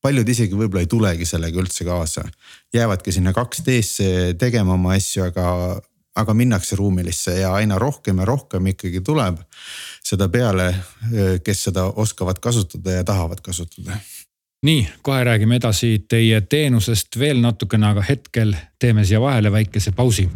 [0.00, 2.24] paljud isegi võib-olla ei tulegi sellega üldse kaasa,
[2.72, 5.50] jäävadki sinna 2D-sse tegema oma asju, aga,
[6.16, 9.42] aga minnakse ruumilisse ja aina rohkem ja rohkem ikkagi tuleb
[10.00, 14.00] seda peale, äh, kes seda oskavad kasutada ja tahavad kasutada
[14.62, 20.28] nii, kohe räägime edasi teie teenusest veel natukene, aga hetkel teeme siia vahele väikese pausi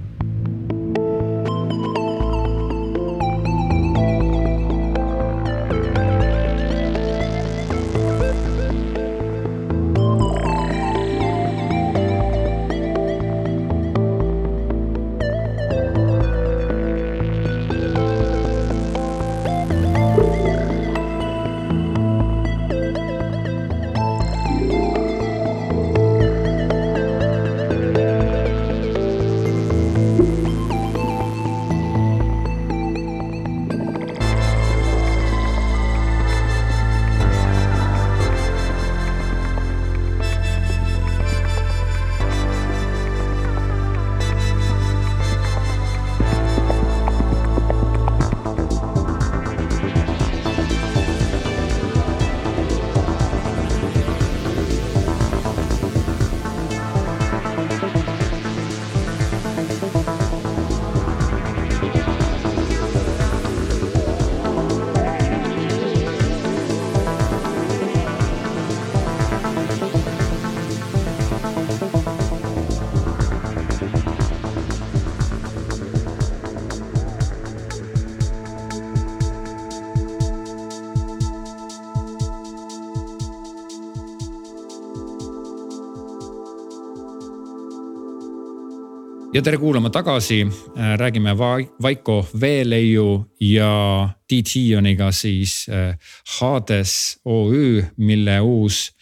[89.35, 91.35] ja tere kuulama tagasi, äh, räägime
[91.83, 95.97] Vaiko Veeleiu ja Tiit Hiioniga siis äh,
[96.38, 98.92] Hades OÜ, mille uus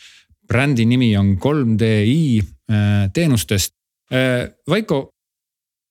[0.48, 3.74] brändi nimi on 3DI äh, teenustest.
[4.68, 4.96] Vaiko,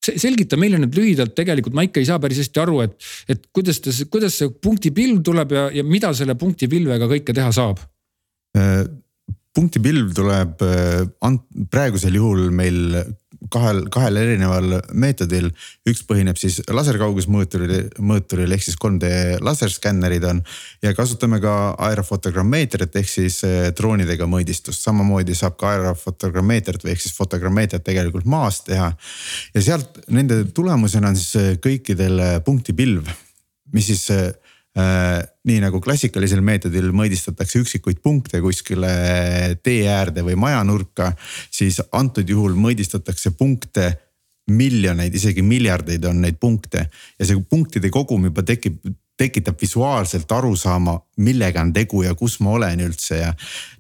[0.05, 2.93] selgita meile nüüd lühidalt, tegelikult ma ikka ei saa päris hästi aru, et,
[3.33, 7.81] et kuidas ta, kuidas see punktipilv tuleb ja, ja mida selle punktipilvega kõike teha saab?
[9.55, 10.61] punktipilv tuleb
[11.73, 12.99] praegusel juhul meil
[13.51, 15.49] kahel, kahel erineval meetodil.
[15.87, 20.41] üks põhineb siis laserkaugusmõõturil, mõõturil ehk siis 3D laserskännerid on.
[20.81, 21.55] ja kasutame ka
[21.89, 28.25] aerofotogrammeetrit ehk siis eh, droonidega mõõdistust, samamoodi saab ka aerofotogrammeetrit või ehk siis fotogrammeetrit tegelikult
[28.25, 28.91] maast teha.
[29.53, 33.09] ja sealt nende tulemusena on siis eh, kõikidel punktipilv,
[33.71, 34.07] mis siis
[34.77, 38.91] nii nagu klassikalisel meetodil mõõdistatakse üksikuid punkte kuskile
[39.63, 41.11] tee äärde või majanurka,
[41.51, 43.89] siis antud juhul mõõdistatakse punkte
[44.51, 48.79] miljoneid, isegi miljardeid on neid punkte ja see punktide kogum juba tekib,
[49.19, 53.33] tekitab visuaalselt arusaama, millega on tegu ja kus ma olen üldse ja.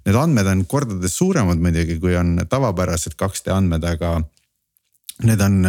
[0.05, 4.19] Need andmed on kordades suuremad muidugi, kui on tavapärased 2D andmed, aga
[5.25, 5.63] need on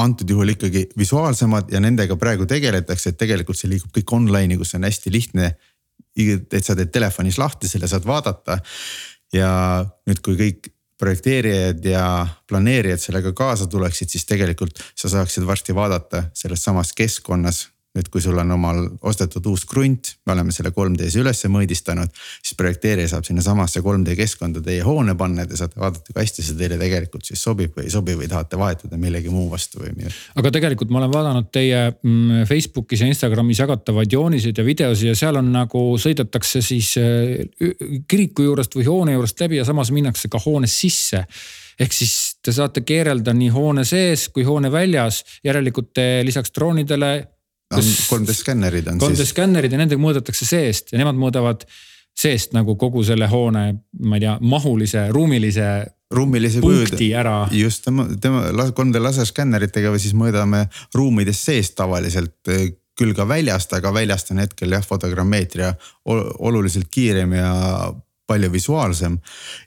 [0.00, 4.74] antud juhul ikkagi visuaalsemad ja nendega praegu tegeletakse, et tegelikult see liigub kõik online'i, kus
[4.78, 5.54] on hästi lihtne.
[6.16, 8.58] et sa teed telefonis lahti, selle saad vaadata.
[9.32, 15.74] ja nüüd, kui kõik projekteerijad ja planeerijad sellega kaasa tuleksid, siis tegelikult sa saaksid varsti
[15.74, 20.70] vaadata selles samas keskkonnas nüüd, kui sul on omal ostetud uus krunt, me oleme selle
[20.72, 25.80] 3D-s ülesse mõõdistanud, siis projekteerija saab sinnasamasse 3D keskkonda teie hoone panna ja te saate
[25.80, 29.32] vaadata, kui hästi see teile tegelikult siis sobib või ei sobi või tahate vahetada millegi
[29.32, 30.16] muu vastu või midagi.
[30.40, 35.18] aga tegelikult ma olen vaadanud teie mm, Facebookis ja Instagramis jagatavaid jooniseid ja videosid ja
[35.18, 37.74] seal on nagu sõidetakse siis äh,
[38.08, 41.26] kiriku juurest või hoone juurest läbi ja samas minnakse ka hoone sisse
[41.80, 47.12] ehk siis te saate keerelda nii hoone sees kui hoone väljas, järelikult te lisaks droonidele
[47.18, 47.30] on
[47.78, 49.32] 3D skännerid on 3D siis.
[49.32, 51.64] skännerid ja nendega mõõdetakse seest ja nemad mõõdavad
[52.18, 53.64] seest nagu kogu selle hoone,
[54.04, 55.68] ma ei tea, mahulise, ruumilise.
[56.12, 57.46] ruumilise punkti ära.
[57.56, 63.94] just tema, tema 3D laserskänneritega siis mõõdame ruumides seest tavaliselt eh, küll ka väljast, aga
[63.94, 65.72] väljast on hetkel jah, fotogrammeetria
[66.04, 67.52] oluliselt kiirem ja
[68.28, 69.18] palju visuaalsem.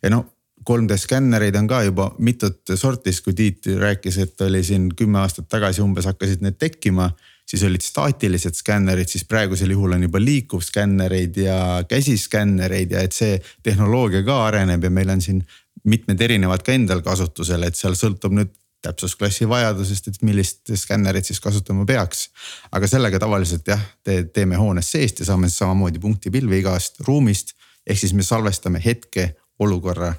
[0.04, 0.26] ja no
[0.70, 5.50] 3D skännereid on ka juba mitut sorti, kui Tiit rääkis, et oli siin kümme aastat
[5.50, 7.12] tagasi umbes hakkasid need tekkima
[7.46, 11.58] siis olid staatilised skännerid, siis praegusel juhul on juba liikuvskännereid ja
[11.90, 15.44] käsiskännereid ja et see tehnoloogia ka areneb ja meil on siin
[15.86, 18.54] mitmed erinevad ka endal kasutusel, et seal sõltub nüüd
[18.86, 22.30] täpsusklassi vajadusest, et millist skännerit siis kasutama peaks.
[22.72, 27.56] aga sellega tavaliselt jah te, teeme hoones seest ja saame samamoodi punktipilvi igast ruumist.
[27.88, 30.14] ehk siis me salvestame hetke olukorra,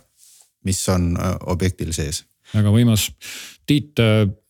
[0.64, 1.14] mis on
[1.46, 3.10] objektil sees väga võimas.
[3.66, 3.98] Tiit,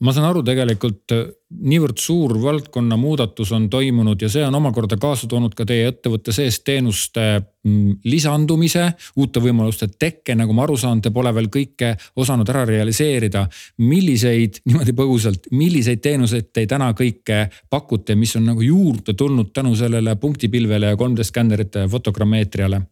[0.05, 1.13] ma saan aru, tegelikult
[1.47, 6.35] niivõrd suur valdkonna muudatus on toimunud ja see on omakorda kaasa toonud ka teie ettevõtte
[6.35, 11.93] sees teenuste mm, lisandumise, uute võimaluste tekke, nagu ma aru saan, te pole veel kõike
[12.19, 13.47] osanud ära realiseerida.
[13.79, 19.77] milliseid, niimoodi põgusalt, milliseid teenuseid te täna kõike pakute, mis on nagu juurde tulnud tänu
[19.77, 22.83] sellele punktipilvele ja 3D skännerite fotogrammeetriale?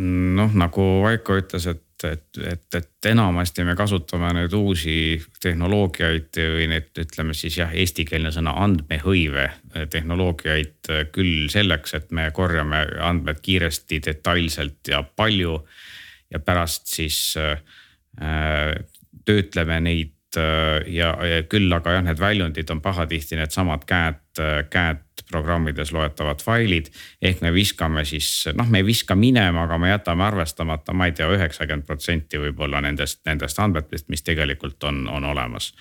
[0.00, 4.94] noh, nagu Vaiko ütles, et et, et, et enamasti me kasutame neid uusi
[5.42, 9.46] tehnoloogiaid või neid, ütleme siis jah, eestikeelne sõna andmehõive
[9.92, 15.58] tehnoloogiaid küll selleks, et me korjame andmed kiiresti, detailselt ja palju.
[16.30, 17.58] ja pärast siis äh,
[19.24, 24.22] töötleme neid äh, ja, ja küll aga jah, need väljundid on pahatihti needsamad käed,
[24.70, 26.90] käed programmides loetavad failid.
[27.22, 31.12] ehk me viskame siis, noh, me ei viska minema, aga me jätame arvestamata, ma ei
[31.12, 35.72] tea, üheksakümmend protsenti võib-olla nendest, nendest andmetest, mis tegelikult on, on olemas.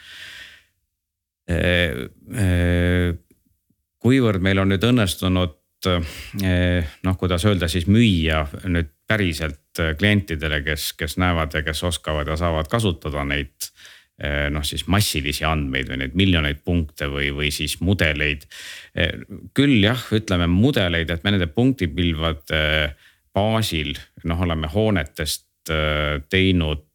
[4.00, 5.56] kuivõrd meil on nüüd õnnestunud
[7.04, 12.36] noh, kuidas öelda siis müüa nüüd päriselt klientidele, kes, kes näevad ja kes oskavad ja
[12.38, 13.72] saavad kasutada neid
[14.52, 18.46] noh, siis massilisi andmeid või neid miljoneid punkte või, või siis mudeleid.
[18.96, 19.14] Eh,
[19.56, 22.64] küll jah, ütleme mudeleid, et me nende punktipilvade
[23.36, 23.94] baasil
[24.28, 26.86] noh, oleme hoonetest eh, teinud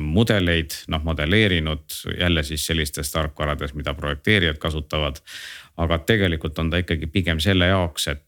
[0.00, 5.20] mudeleid, noh modelleerinud jälle siis sellistes tarkvarades, mida projekteerijad kasutavad.
[5.76, 8.24] aga tegelikult on ta ikkagi pigem selle jaoks, et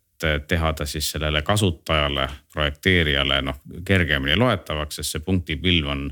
[0.48, 6.04] teha ta siis sellele kasutajale, projekteerijale noh kergemini loetavaks, sest see punktipilv on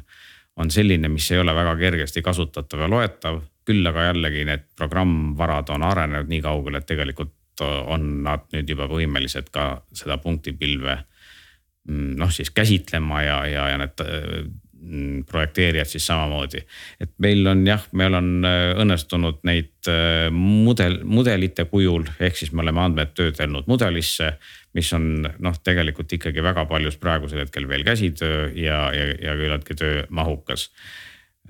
[0.60, 3.40] on selline, mis ei ole väga kergesti kasutatav ja loetav.
[3.70, 8.88] küll aga jällegi need programmvarad on arenenud nii kaugele, et tegelikult on nad nüüd juba
[8.90, 16.06] võimelised ka seda punktipilve mm, noh, siis käsitlema ja, ja, ja need mm, projekteerijad siis
[16.08, 16.64] samamoodi.
[17.00, 22.52] et meil on jah, meil on äh, õnnestunud neid äh, mudel, mudelite kujul, ehk siis
[22.52, 24.32] me oleme andmed töödelnud mudelisse
[24.76, 29.76] mis on noh, tegelikult ikkagi väga paljus praegusel hetkel veel käsitöö ja, ja, ja küllaltki
[29.78, 30.68] töömahukas.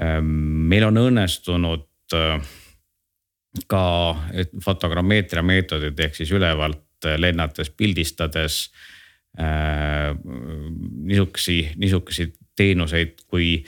[0.00, 0.30] Ehm,
[0.70, 2.52] meil on õnnestunud äh,
[3.70, 3.85] ka
[4.64, 8.62] fotogrammeetria meetodid ehk siis ülevalt lennates, pildistades
[9.40, 13.61] äh, niisugusi, niisuguseid teenuseid kui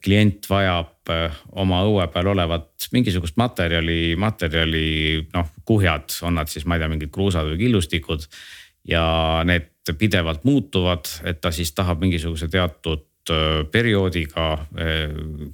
[0.00, 0.99] klient vajab
[1.52, 4.86] oma õue peal olevat mingisugust materjali, materjali
[5.34, 8.26] noh, kuhjad, on nad siis, ma ei tea, mingid kruusad või killustikud.
[8.88, 9.04] ja
[9.44, 9.68] need
[9.98, 13.04] pidevalt muutuvad, et ta siis tahab mingisuguse teatud
[13.72, 14.46] perioodiga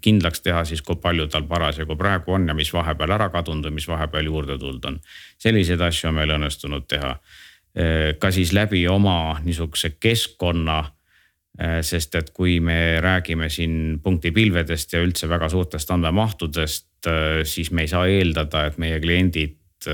[0.01, 3.79] kindlaks teha siis, kui palju tal parasjagu praegu on ja mis vahepeal ära kadunud või
[3.81, 5.01] mis vahepeal juurde tulnud on.
[5.39, 7.17] selliseid asju on meil õnnestunud teha.
[8.19, 10.85] ka siis läbi oma niisuguse keskkonna.
[11.57, 17.09] Sest et kui me räägime siin punktipilvedest ja üldse väga suurtest andmemahtudest,
[17.49, 19.89] siis me ei saa eeldada, et meie kliendid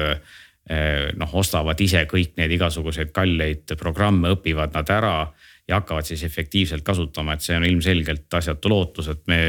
[1.18, 5.16] noh, ostavad ise kõik need igasuguseid kalleid programme, õpivad nad ära
[5.68, 9.40] ja hakkavad siis efektiivselt kasutama, et see on ilmselgelt asjatu lootus, et me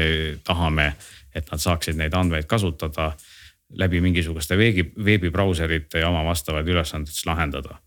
[0.44, 0.92] tahame,
[1.34, 3.12] et nad saaksid neid andmeid kasutada
[3.78, 7.80] läbi mingisuguste veebi, veebibrauserite ja oma vastavaid ülesandeid siis lahendada.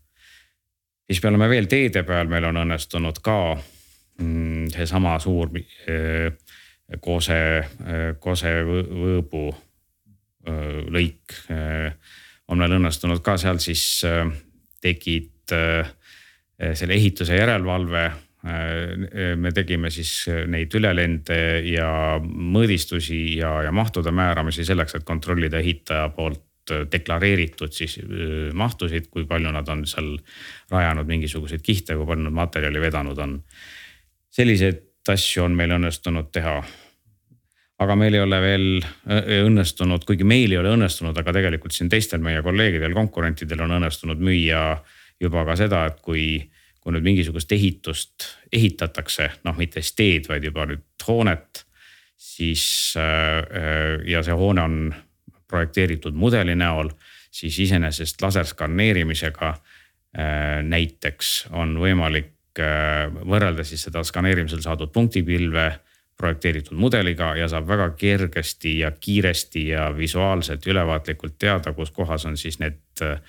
[1.10, 3.56] siis me oleme veel teede peal, meil on õnnestunud ka
[4.18, 6.32] seesama suur äh,
[7.00, 7.40] Kose,
[8.18, 11.36] Kose võõbu äh, lõik
[12.48, 13.82] on meil õnnestunud ka seal siis
[14.80, 18.04] tegid selle ehituse järelevalve
[19.36, 20.12] me tegime siis
[20.48, 21.90] neid ülelende ja
[22.22, 26.46] mõõdistusi ja, ja mahtude määramisi selleks, et kontrollida ehitaja poolt
[26.92, 27.98] deklareeritud siis
[28.54, 30.14] mahtusid, kui palju nad on seal
[30.70, 33.38] rajanud mingisuguseid kihte, kui palju nad materjali vedanud on.
[34.38, 36.60] Selliseid asju on meil õnnestunud teha.
[37.78, 41.90] aga meil ei ole veel äh, õnnestunud, kuigi meil ei ole õnnestunud, aga tegelikult siin
[41.90, 44.62] teistel meie kolleegidel, konkurentidel on õnnestunud müüa
[45.20, 46.24] juba ka seda, et kui
[46.78, 48.24] kui nüüd mingisugust ehitust
[48.54, 51.64] ehitatakse, noh mitte siis teed, vaid juba nüüd hoonet.
[52.18, 54.94] siis äh, ja see hoone on
[55.48, 56.90] projekteeritud mudeli näol,
[57.30, 65.70] siis iseenesest laserskanneerimisega äh, näiteks on võimalik äh, võrrelda siis seda skaneerimisel saadud punktipilve
[66.18, 72.36] projekteeritud mudeliga ja saab väga kergesti ja kiiresti ja visuaalselt ülevaatlikult teada, kus kohas on
[72.36, 73.20] siis need eh,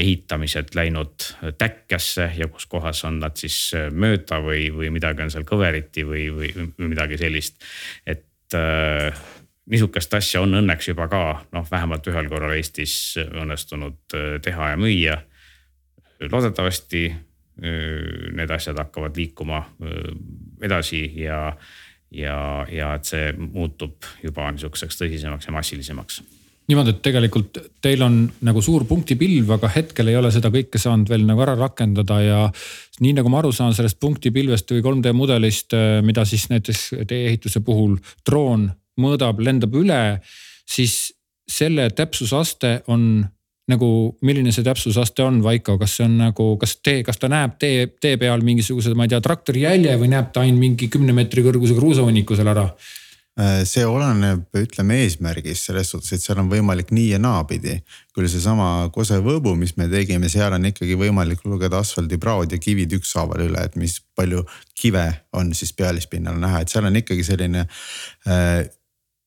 [0.00, 5.46] ehitamised läinud täkkesse ja kus kohas on nad siis mööda või, või midagi on seal
[5.46, 7.62] kõveriti või, või, või midagi sellist.
[8.06, 9.22] et äh,
[9.70, 11.22] niisugust asja on õnneks juba ka
[11.54, 15.20] noh, vähemalt ühel korral Eestis õnnestunud teha ja müüa.
[16.32, 17.06] loodetavasti
[17.58, 19.64] need asjad hakkavad liikuma
[20.62, 21.40] edasi ja
[22.14, 26.22] ja, ja et see muutub juba niisuguseks tõsisemaks ja massilisemaks.
[26.68, 31.08] Niimoodi, et tegelikult teil on nagu suur punktipilv, aga hetkel ei ole seda kõike saanud
[31.08, 32.40] veel nagu ära rakendada ja
[33.00, 37.64] nii nagu ma aru saan sellest punktipilvest või 3D mudelist, mida siis näiteks teie ehituse
[37.64, 38.68] puhul droon
[39.00, 40.02] mõõdab, lendab üle,
[40.68, 41.14] siis
[41.48, 43.24] selle täpsusaste on
[43.68, 43.88] nagu,
[44.24, 47.88] milline see täpsusaste on, Vaiko, kas see on nagu, kas tee, kas ta näeb tee,
[48.00, 51.44] tee peal mingisuguse, ma ei tea, traktori jälje või näeb ta ainult mingi kümne meetri
[51.46, 52.70] kõrguse kruusahunniku seal ära?
[53.38, 57.76] Äh, see oleneb, ütleme eesmärgist selles suhtes, et seal on võimalik nii ja naapidi.
[58.16, 62.96] küll seesama Kose võõbu, mis me tegime, seal on ikkagi võimalik lugeda asfaldipraod ja kivid
[62.98, 64.42] ükshaaval üle, et mis palju
[64.74, 65.06] kive
[65.38, 68.66] on siis pealispinnal näha, et seal on ikkagi selline äh,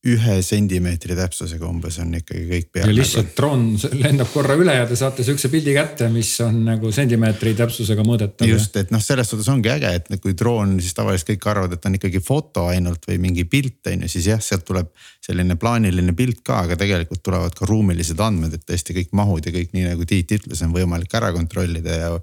[0.09, 2.87] ühe sentimeetri täpsusega umbes on ikkagi kõik peal.
[2.89, 3.67] ja lihtsalt droon
[4.01, 8.49] lendab korra üle ja te saate sihukese pildi kätte, mis on nagu sentimeetri täpsusega mõõdetav.
[8.49, 11.85] just, et noh, selles suhtes ongi äge, et kui droon, siis tavaliselt kõik arvavad, et
[11.85, 14.89] on ikkagi foto ainult või mingi pilt on ju, siis jah, sealt tuleb
[15.21, 19.53] selline plaaniline pilt ka, aga tegelikult tulevad ka ruumilised andmed, et tõesti kõik mahud ja
[19.53, 22.13] kõik nii nagu Tiit ütles, on võimalik ära kontrollida ja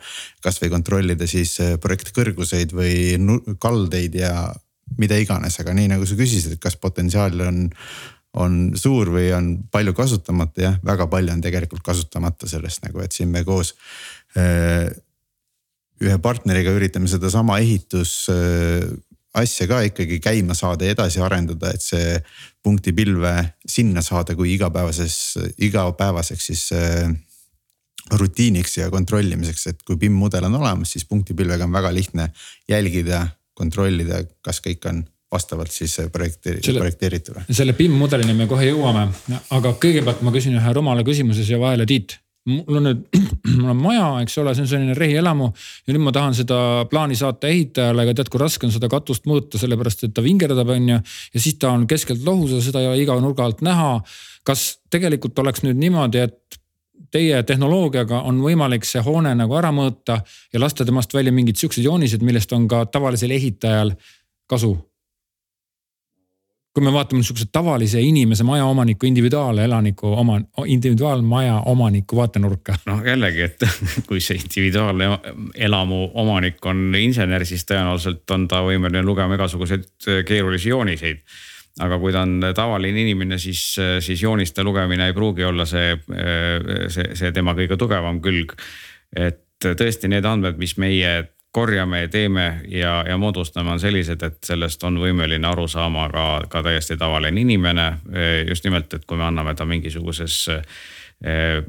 [0.42, 3.14] kasvõi kontrollida siis äh, projekti kõrguseid või
[3.62, 4.48] kaldeid ja
[4.98, 7.64] mida iganes, aga nii nagu sa küsisid, et kas potentsiaal on,
[8.38, 13.14] on suur või on palju kasutamata, jah, väga palju on tegelikult kasutamata sellest nagu, et
[13.14, 13.74] siin me koos
[14.38, 14.88] äh,
[16.02, 18.86] ühe partneriga üritame sedasama ehitus äh,
[19.38, 22.18] asja ka ikkagi käima saada ja edasi arendada, et see
[22.64, 23.34] punktipilve
[23.68, 27.10] sinna saada kui igapäevases, igapäevaseks siis äh,
[28.18, 32.30] rutiiniks ja kontrollimiseks, et kui BIM mudel on olemas, siis punktipilvega on väga lihtne
[32.68, 33.26] jälgida
[33.58, 37.44] kontrollida, kas kõik on vastavalt siis projekti, projekteeritule.
[37.50, 39.08] selle BIM mudelini me kohe jõuame,
[39.54, 42.16] aga kõigepealt ma küsin ühe rumala küsimuse siia vahele, Tiit.
[42.48, 43.02] mul on nüüd,
[43.60, 47.18] mul on maja, eks ole, see on selline rehielamu ja nüüd ma tahan seda plaani
[47.18, 50.88] saata ehitajale, aga tead, kui raske on seda katust mõõta, sellepärast et ta vingerdab, on
[50.94, 51.02] ju.
[51.34, 53.98] ja siis ta on keskelt lohus ja seda ei ole iga nurga alt näha.
[54.48, 56.57] kas tegelikult oleks nüüd niimoodi, et
[57.12, 60.20] teie tehnoloogiaga on võimalik see hoone nagu ära mõõta
[60.52, 63.94] ja lasta temast välja mingid siuksed joonised, millest on ka tavalisel ehitajal
[64.48, 64.76] kasu.
[66.78, 70.36] kui me vaatame niisuguse tavalise inimese, majaomaniku, individuaalelaniku oma,
[70.66, 72.76] individuaalmaja omaniku vaatenurka.
[72.86, 73.64] noh jällegi, et
[74.08, 75.08] kui see individuaalne
[75.54, 79.88] elamu omanik on insener, siis tõenäoliselt on ta võimeline lugema igasuguseid
[80.28, 81.24] keerulisi jooniseid
[81.84, 83.62] aga kui ta on tavaline inimene, siis,
[84.04, 85.96] siis jooniste lugemine ei pruugi olla see,
[86.90, 88.56] see, see tema kõige tugevam külg.
[89.16, 94.38] et tõesti need andmed, mis meie korjame ja teeme ja, ja moodustame, on sellised, et
[94.44, 97.88] sellest on võimeline aru saama ka, ka täiesti tavaline inimene.
[98.48, 101.64] just nimelt, et kui me anname ta mingisuguses eh,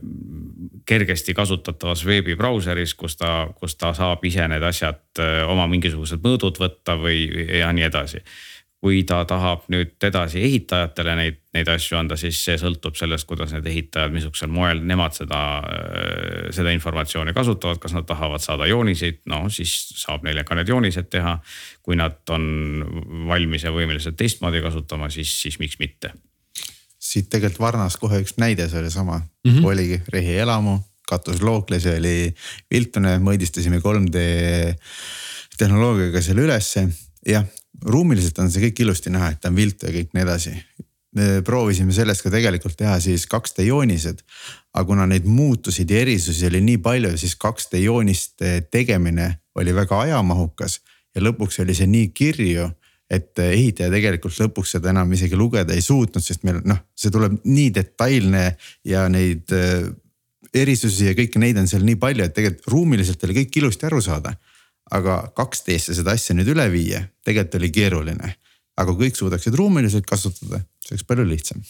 [0.86, 6.60] kergesti kasutatavas veebibrauseris, kus ta, kus ta saab ise need asjad, eh, oma mingisugused mõõdud
[6.60, 7.26] võtta või
[7.62, 8.24] ja nii edasi
[8.80, 13.52] kui ta tahab nüüd edasi ehitajatele neid, neid asju anda, siis see sõltub sellest, kuidas
[13.52, 19.20] need ehitajad, missugusel moel nemad seda, äh, seda informatsiooni kasutavad, kas nad tahavad saada jooniseid,
[19.32, 21.40] no siis saab neile ka need joonised teha.
[21.84, 22.44] kui nad on
[23.28, 26.14] valmis ja võimelised teistmoodi kasutama, siis, siis miks mitte.
[27.00, 29.66] siit tegelikult Varnas kohe üks näide sellesama mm, -hmm.
[29.66, 32.34] oligi Rehi elamu, katus lookles ja oli
[32.72, 34.20] viltune, mõõdistasime 3D
[35.58, 36.88] tehnoloogiaga selle ülesse
[37.28, 37.48] jah,
[37.86, 40.56] ruumiliselt on see kõik ilusti näha, et ta on viltu ja kõik nii edasi.
[41.46, 44.20] proovisime sellest ka tegelikult teha siis 2D joonised.
[44.74, 50.02] aga kuna neid muutusid ja erisusi oli nii palju, siis 2D jooniste tegemine oli väga
[50.02, 50.80] ajamahukas
[51.16, 52.70] ja lõpuks oli see nii kirju
[53.10, 57.40] et ehitaja tegelikult lõpuks seda enam isegi lugeda ei suutnud, sest meil noh, see tuleb
[57.44, 58.44] nii detailne
[58.86, 59.90] ja neid äh,
[60.54, 64.02] erisusi ja kõiki neid on seal nii palju, et tegelikult ruumiliselt oli kõik ilusti aru
[64.06, 64.36] saada
[64.96, 68.36] aga 2D-sse seda asja nüüd üle viia, tegelikult oli keeruline.
[68.80, 71.64] aga kõik suudaksid ruumiliselt kasutada, see oleks palju lihtsam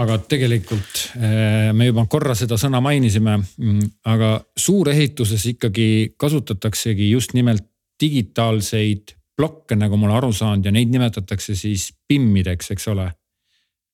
[0.00, 7.36] aga tegelikult eh, me juba korra seda sõna mainisime, mm, aga suurehituses ikkagi kasutataksegi just
[7.36, 7.66] nimelt
[8.00, 13.10] digitaalseid plokke, nagu ma olen aru saanud ja neid nimetatakse siis PIM-ideks, eks ole.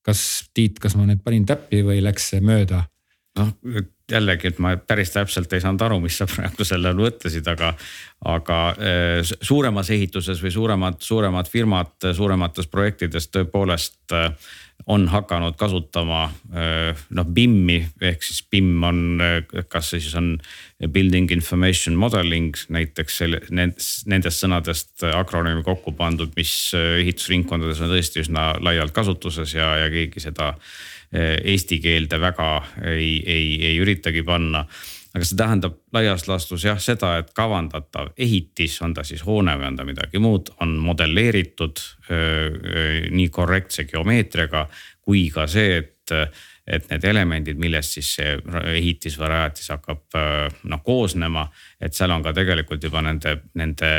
[0.09, 0.21] kas
[0.55, 2.85] Tiit, kas ma nüüd panin täppi või läks see mööda?
[3.39, 3.53] noh,
[4.13, 7.73] jällegi, et ma päris täpselt ei saanud aru, mis sa praegu selle all mõtlesid, aga,
[8.29, 14.33] aga äh, suuremas ehituses või suuremad, suuremad firmad suuremates projektides tõepoolest äh,
[14.89, 16.23] on hakanud kasutama
[16.55, 19.01] äh, noh BIM-i ehk siis BIM on,
[19.69, 20.37] kas siis on
[20.95, 28.53] building information modeling näiteks nendest, nendest sõnadest akronüümi kokku pandud, mis ehitusringkondades on tõesti üsna
[28.63, 32.49] laialt kasutuses ja, ja keegi seda Eh, eesti keelde väga
[32.85, 34.67] ei, ei, ei üritagi panna
[35.15, 39.71] aga see tähendab laias laastus jah seda, et kavandatav ehitis, on ta siis hoone või
[39.71, 44.67] on ta midagi muud, on modelleeritud öö, nii korrektse geomeetriaga
[45.09, 46.13] kui ka see, et,
[46.69, 48.35] et need elemendid, millest siis see
[48.75, 50.19] ehitis või rajatis hakkab
[50.69, 51.47] noh koosnema.
[51.81, 53.93] et seal on ka tegelikult juba nende, nende,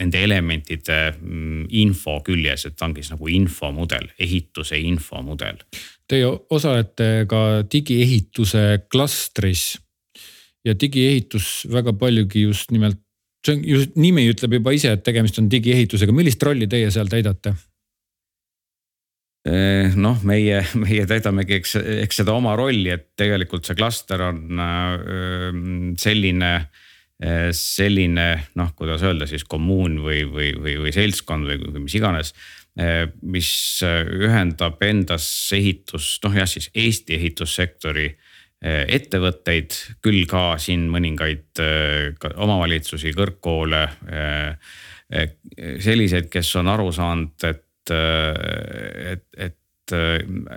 [0.00, 5.62] nende elementide mm, info küljes, et ongi siis nagu infomudel, ehituse infomudel
[6.08, 9.74] Teie osalete ka digiehituse klastris
[10.64, 13.00] ja digiehitus väga paljugi just nimelt,
[13.44, 17.10] see on just nimi ütleb juba ise, et tegemist on digiehitusega, millist rolli teie seal
[17.12, 17.52] täidate?
[19.48, 21.76] Eh, noh, meie, meie täidamegi, eks,
[22.08, 26.52] eks seda oma rolli, et tegelikult see klaster on selline,
[27.20, 28.28] äh, selline
[28.58, 32.67] noh, kuidas öelda siis kommuun või, või, või, või seltskond või, mis iganes Eh,
[33.22, 35.26] mis eh, ühendab endas
[35.56, 39.74] ehitus, noh jah, siis Eesti ehitussektori eh, ettevõtteid,
[40.04, 41.62] küll ka siin mõningaid
[42.36, 43.86] omavalitsusi, kõrgkoole.
[45.80, 49.94] selliseid, kes on aru saanud, et, et, et,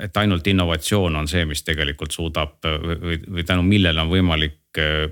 [0.03, 4.57] et ainult innovatsioon on see, mis tegelikult suudab või, või tänu millele on võimalik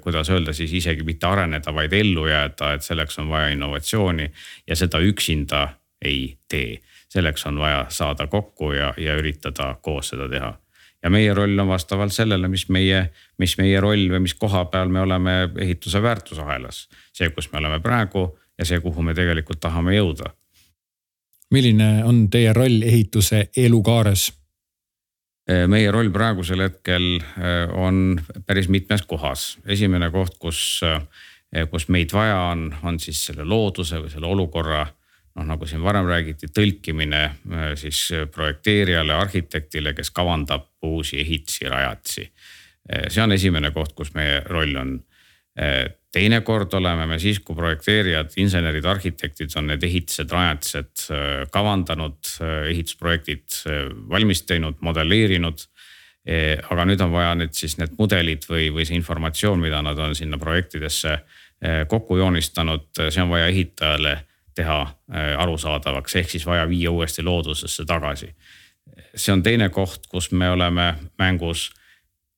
[0.04, 4.28] kuidas öelda siis isegi mitte areneda, vaid ellu jääda, et selleks on vaja innovatsiooni
[4.68, 5.66] ja seda üksinda
[6.04, 6.78] ei tee
[7.10, 10.54] selleks on vaja saada kokku ja, ja üritada koos seda teha.
[11.04, 14.90] ja meie roll on vastavalt sellele, mis meie, mis meie roll või mis koha peal
[14.90, 16.88] me oleme ehituse väärtusahelas.
[17.14, 20.34] see, kus me oleme praegu ja see, kuhu me tegelikult tahame jõuda.
[21.52, 24.32] milline on teie roll ehituse elukaares?
[25.68, 29.58] meie roll praegusel hetkel eh, on päris mitmes kohas.
[29.66, 34.86] esimene koht, kus, eh, kus meid vaja on, on siis selle looduse või selle olukorra
[35.40, 41.70] noh, nagu siin varem räägiti, tõlkimine äh, siis äh, projekteerijale, arhitektile, kes kavandab uusi ehitisi,
[41.72, 42.26] rajatisi.
[42.90, 45.00] Äh, see on esimene koht, kus meie roll on.
[46.14, 51.02] teinekord oleme me siis, kui projekteerijad, insenerid, arhitektid on need ehitised, rajatised
[51.52, 52.30] kavandanud,
[52.70, 53.58] ehitusprojektid
[54.14, 55.66] valmis teinud, modelleerinud
[56.70, 60.16] aga nüüd on vaja nüüd siis need mudelid või, või see informatsioon, mida nad on
[60.16, 61.18] sinna projektidesse
[61.92, 64.16] kokku joonistanud, see on vaja ehitajale
[64.60, 64.80] teha
[65.40, 68.34] arusaadavaks, ehk siis vaja viia uuesti loodusesse tagasi.
[69.16, 71.70] see on teine koht, kus me oleme mängus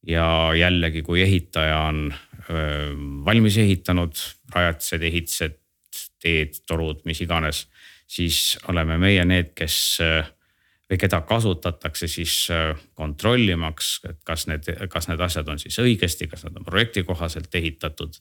[0.08, 2.14] ja jällegi, kui ehitaja on
[3.26, 4.14] valmis ehitanud
[4.54, 5.58] rajatised, ehitised,
[6.22, 7.66] teed, torud, mis iganes,
[8.08, 9.78] siis oleme meie need, kes
[10.92, 12.36] või keda kasutatakse siis
[13.00, 17.56] kontrollimaks, et kas need, kas need asjad on siis õigesti, kas nad on projekti kohaselt
[17.56, 18.18] ehitatud.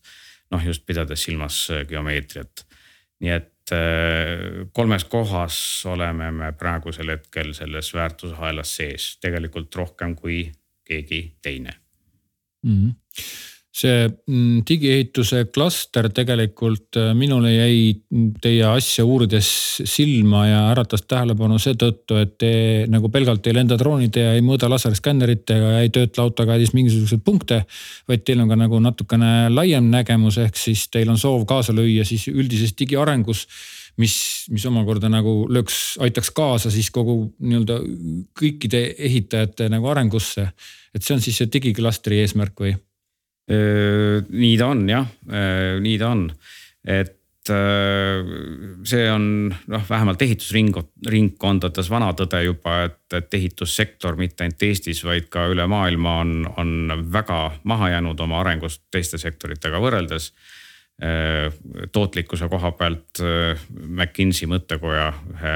[0.50, 2.66] noh, just pidades silmas geomeetriat.
[3.20, 3.52] nii et
[4.72, 10.42] kolmes kohas oleme me praegusel hetkel selles väärtusahelas sees, tegelikult rohkem kui
[10.84, 11.74] keegi teine
[12.62, 12.76] mm.
[12.76, 17.76] -hmm see mm, digiehituse klaster tegelikult äh, minule jäi
[18.42, 19.50] teie asja uurides
[19.86, 22.52] silma ja äratas tähelepanu seetõttu, et te
[22.90, 27.62] nagu pelgalt ei lenda droonide ja ei mõõda laserskänneritega ja ei töötle AutoCADis mingisuguseid punkte.
[28.10, 32.04] vaid teil on ka nagu natukene laiem nägemus, ehk siis teil on soov kaasa lüüa
[32.04, 33.46] siis üldises digiarengus
[34.00, 34.16] mis,
[34.50, 37.80] mis omakorda nagu lööks, aitaks kaasa siis kogu nii-öelda
[38.38, 40.50] kõikide ehitajate nagu arengusse.
[40.94, 42.74] et see on siis see digiklastri eesmärk või?
[43.48, 45.06] Nii ta on jah,
[45.80, 46.28] nii ta on,
[46.84, 47.16] et
[47.50, 55.30] see on noh, vähemalt ehitusringkondades vana tõde juba, et, et ehitussektor mitte ainult Eestis, vaid
[55.32, 60.32] ka üle maailma on, on väga maha jäänud oma arengust teiste sektoritega võrreldes.
[61.92, 63.22] tootlikkuse koha pealt
[63.72, 65.54] McKinsey mõttekoja ühe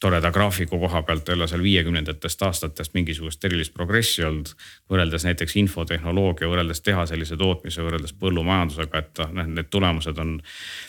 [0.00, 4.52] toreda graafiku koha pealt ei ole seal viiekümnendatest aastatest mingisugust erilist progressi olnud.
[4.90, 10.38] võrreldes näiteks infotehnoloogia, võrreldes tehaselise tootmise, võrreldes põllumajandusega, et noh, need tulemused on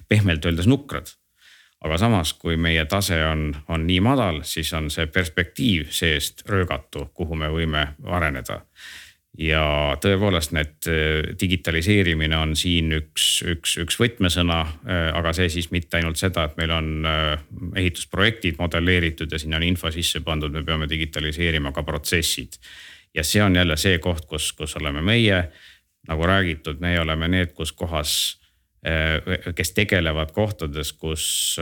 [0.07, 1.15] pehmelt öeldes nukrad.
[1.81, 7.09] aga samas, kui meie tase on, on nii madal, siis on see perspektiiv seest röögatu,
[7.13, 8.61] kuhu me võime areneda
[9.39, 15.69] ja tõepoolest need äh, digitaliseerimine on siin üks, üks, üks võtmesõna, äh, aga see siis
[15.71, 17.31] mitte ainult seda, et meil on äh,
[17.79, 22.59] ehitusprojektid modelleeritud ja sinna on info sisse pandud, me peame digitaliseerima ka protsessid.
[23.15, 25.43] ja see on jälle see koht, kus, kus oleme meie,
[26.07, 28.35] nagu räägitud, meie oleme need, kus kohas
[29.55, 31.57] kes tegelevad kohtades, kus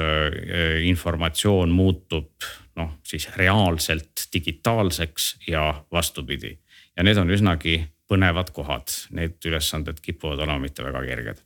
[0.85, 2.45] informatsioon muutub
[2.77, 6.51] noh, siis reaalselt digitaalseks ja vastupidi
[6.97, 11.43] ja need on üsnagi põnevad kohad, need ülesanded kipuvad olema mitte väga kerged.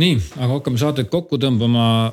[0.00, 2.12] nii, aga hakkame saadet kokku tõmbama.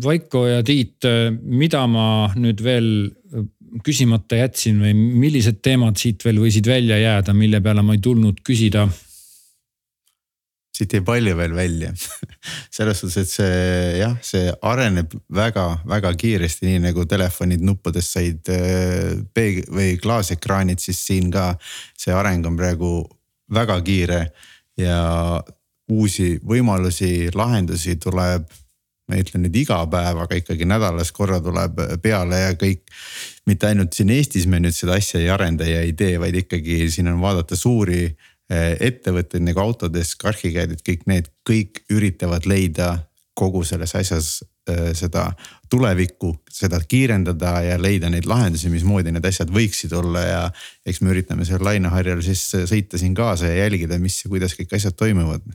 [0.00, 1.04] Vaiko ja Tiit,
[1.44, 2.86] mida ma nüüd veel
[3.84, 8.40] küsimata jätsin või millised teemad siit veel võisid välja jääda, mille peale ma ei tulnud
[8.40, 8.86] küsida
[10.80, 11.92] siit jäi palju veel välja
[12.76, 13.60] selles suhtes, et see
[14.00, 21.02] jah, see areneb väga-väga kiiresti, nii nagu telefonid nuppudest said äh, peeg- või klaasekraanid, siis
[21.06, 21.52] siin ka
[21.98, 22.94] see areng on praegu
[23.50, 24.22] väga kiire
[24.78, 24.98] ja
[25.90, 28.46] uusi võimalusi, lahendusi tuleb
[29.10, 32.84] ma ei ütle nüüd iga päev, aga ikkagi nädalas korra tuleb peale ja kõik.
[33.48, 36.84] mitte ainult siin Eestis me nüüd seda asja ei arenda ja ei tee, vaid ikkagi
[36.92, 38.04] siin on vaadata suuri
[38.50, 42.96] ettevõtted nagu Autodesk, Archicad, kõik need, kõik üritavad leida
[43.40, 44.30] kogu selles asjas
[44.68, 45.28] eh, seda
[45.70, 50.42] tulevikku, seda kiirendada ja leida neid lahendusi, mismoodi need asjad võiksid olla ja.
[50.86, 54.74] eks me üritame seal laineharjal siis sõita siin kaasa ja jälgida, mis ja kuidas kõik
[54.76, 55.46] asjad toimuvad.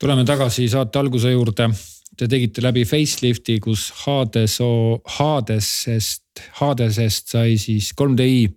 [0.00, 1.70] tuleme tagasi saate alguse juurde.
[2.14, 8.52] Te tegite läbi facelifti, kus Hadesoo, Hadesest, Hadesest sai siis 3DI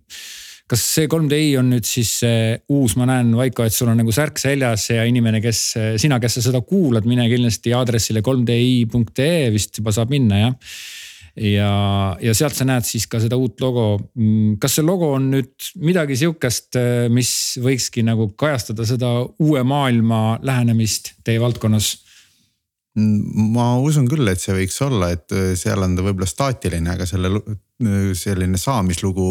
[0.68, 4.14] kas see 3DI on nüüd siis see uus, ma näen, Vaiko, et sul on nagu
[4.16, 5.64] särk seljas ja inimene, kes,
[6.02, 10.58] sina, kes sa seda kuulad, mine kindlasti aadressile 3di.ee vist juba saab minna, jah
[11.38, 11.72] ja,
[12.22, 13.86] ja sealt sa näed siis ka seda uut logo.
[14.18, 16.80] Mm, kas see logo on nüüd midagi sihukest,
[17.14, 17.32] mis
[17.64, 19.14] võikski nagu kajastada seda
[19.44, 21.96] uue maailma lähenemist teie valdkonnas?
[22.98, 27.06] ma usun küll, et see võiks olla, et äh, seal on ta võib-olla staatiline, aga
[27.06, 29.26] selle äh, selline saamislugu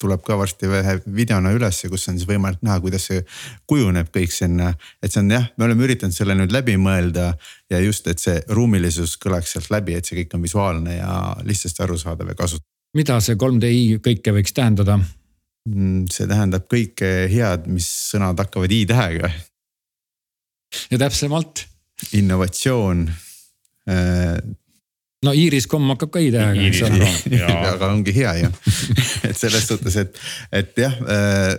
[0.00, 3.22] tuleb ka varsti ühe videona ülesse, kus on siis võimalik näha, kuidas see
[3.70, 4.74] kujuneb kõik sinna.
[5.02, 7.30] et see on jah, me oleme üritanud selle nüüd läbi mõelda
[7.70, 11.14] ja just, et see ruumilisus kõlaks sealt läbi, et see kõik on visuaalne ja
[11.48, 12.66] lihtsasti arusaadav ja kasutav.
[12.94, 15.00] mida see 3DI kõike võiks tähendada?
[15.68, 19.32] Mm, see tähendab kõike head, mis sõnad hakkavad i-tähega.
[20.92, 21.64] ja täpsemalt
[22.12, 23.08] innovatsioon
[23.88, 24.36] äh,
[25.26, 27.48] no Iiris.com hakkab ka i-tähega.
[27.72, 28.52] aga ongi hea ju
[29.28, 30.22] et selles suhtes, et,
[30.60, 31.56] et jah äh,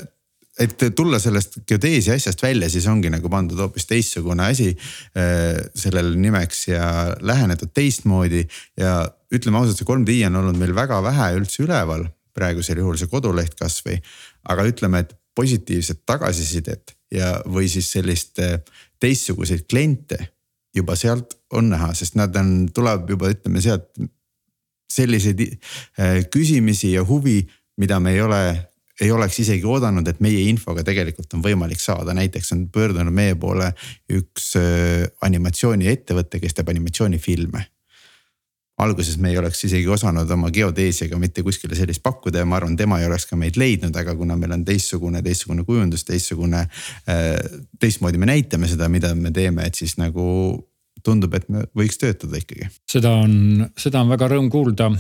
[0.60, 6.18] et tulla sellest geodeesia asjast välja, siis ongi nagu pandud hoopis teistsugune asi äh, sellele
[6.20, 6.89] nimeks ja
[7.22, 8.45] lähenetud teistmoodi.
[8.80, 9.01] ja
[9.32, 13.55] ütleme ausalt, see 3D on olnud meil väga vähe üldse üleval, praegusel juhul see koduleht
[13.60, 13.99] kasvõi.
[14.51, 18.41] aga ütleme, et positiivset tagasisidet ja, või siis sellist
[18.99, 20.20] teistsuguseid kliente
[20.80, 23.91] juba sealt on näha, sest nad on, tuleb juba ütleme sealt
[24.89, 27.43] selliseid äh, küsimisi ja huvi,
[27.80, 28.41] mida me ei ole
[28.99, 33.38] ei oleks isegi oodanud, et meie infoga tegelikult on võimalik saada, näiteks on pöördunud meie
[33.39, 33.69] poole
[34.11, 37.63] üks äh, animatsiooniettevõte, kes teeb animatsioonifilme
[38.80, 42.77] alguses me ei oleks isegi osanud oma geodeesiaga mitte kuskile sellist pakkuda ja ma arvan,
[42.80, 46.63] tema ei oleks ka meid leidnud, aga kuna meil on teistsugune, teistsugune kujundus, teistsugune.
[47.09, 47.27] Äh,
[47.80, 50.30] teistmoodi me näitame seda, mida me teeme, et siis nagu
[51.04, 52.70] tundub, et me võiks töötada ikkagi.
[52.89, 54.91] seda on, seda on väga rõõm kuulda,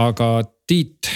[0.00, 0.32] aga
[0.70, 1.08] Tiit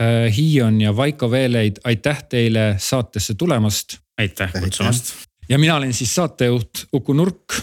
[0.00, 3.98] Äh, Hiion ja Vaiko Veeleid, aitäh teile saatesse tulemast.
[4.18, 5.14] aitäh kutsumast.
[5.48, 7.54] ja mina olen siis saatejuht Uku Nurk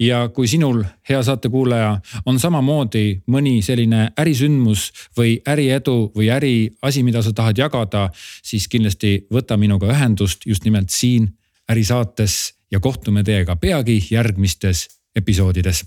[0.00, 7.22] ja kui sinul, hea saatekuulaja, on samamoodi mõni selline ärisündmus või äriedu või äriasi, mida
[7.22, 8.10] sa tahad jagada,
[8.42, 11.36] siis kindlasti võta minuga ühendust just nimelt siin
[11.70, 15.84] ärisaates ja kohtume teiega peagi järgmistes episoodides.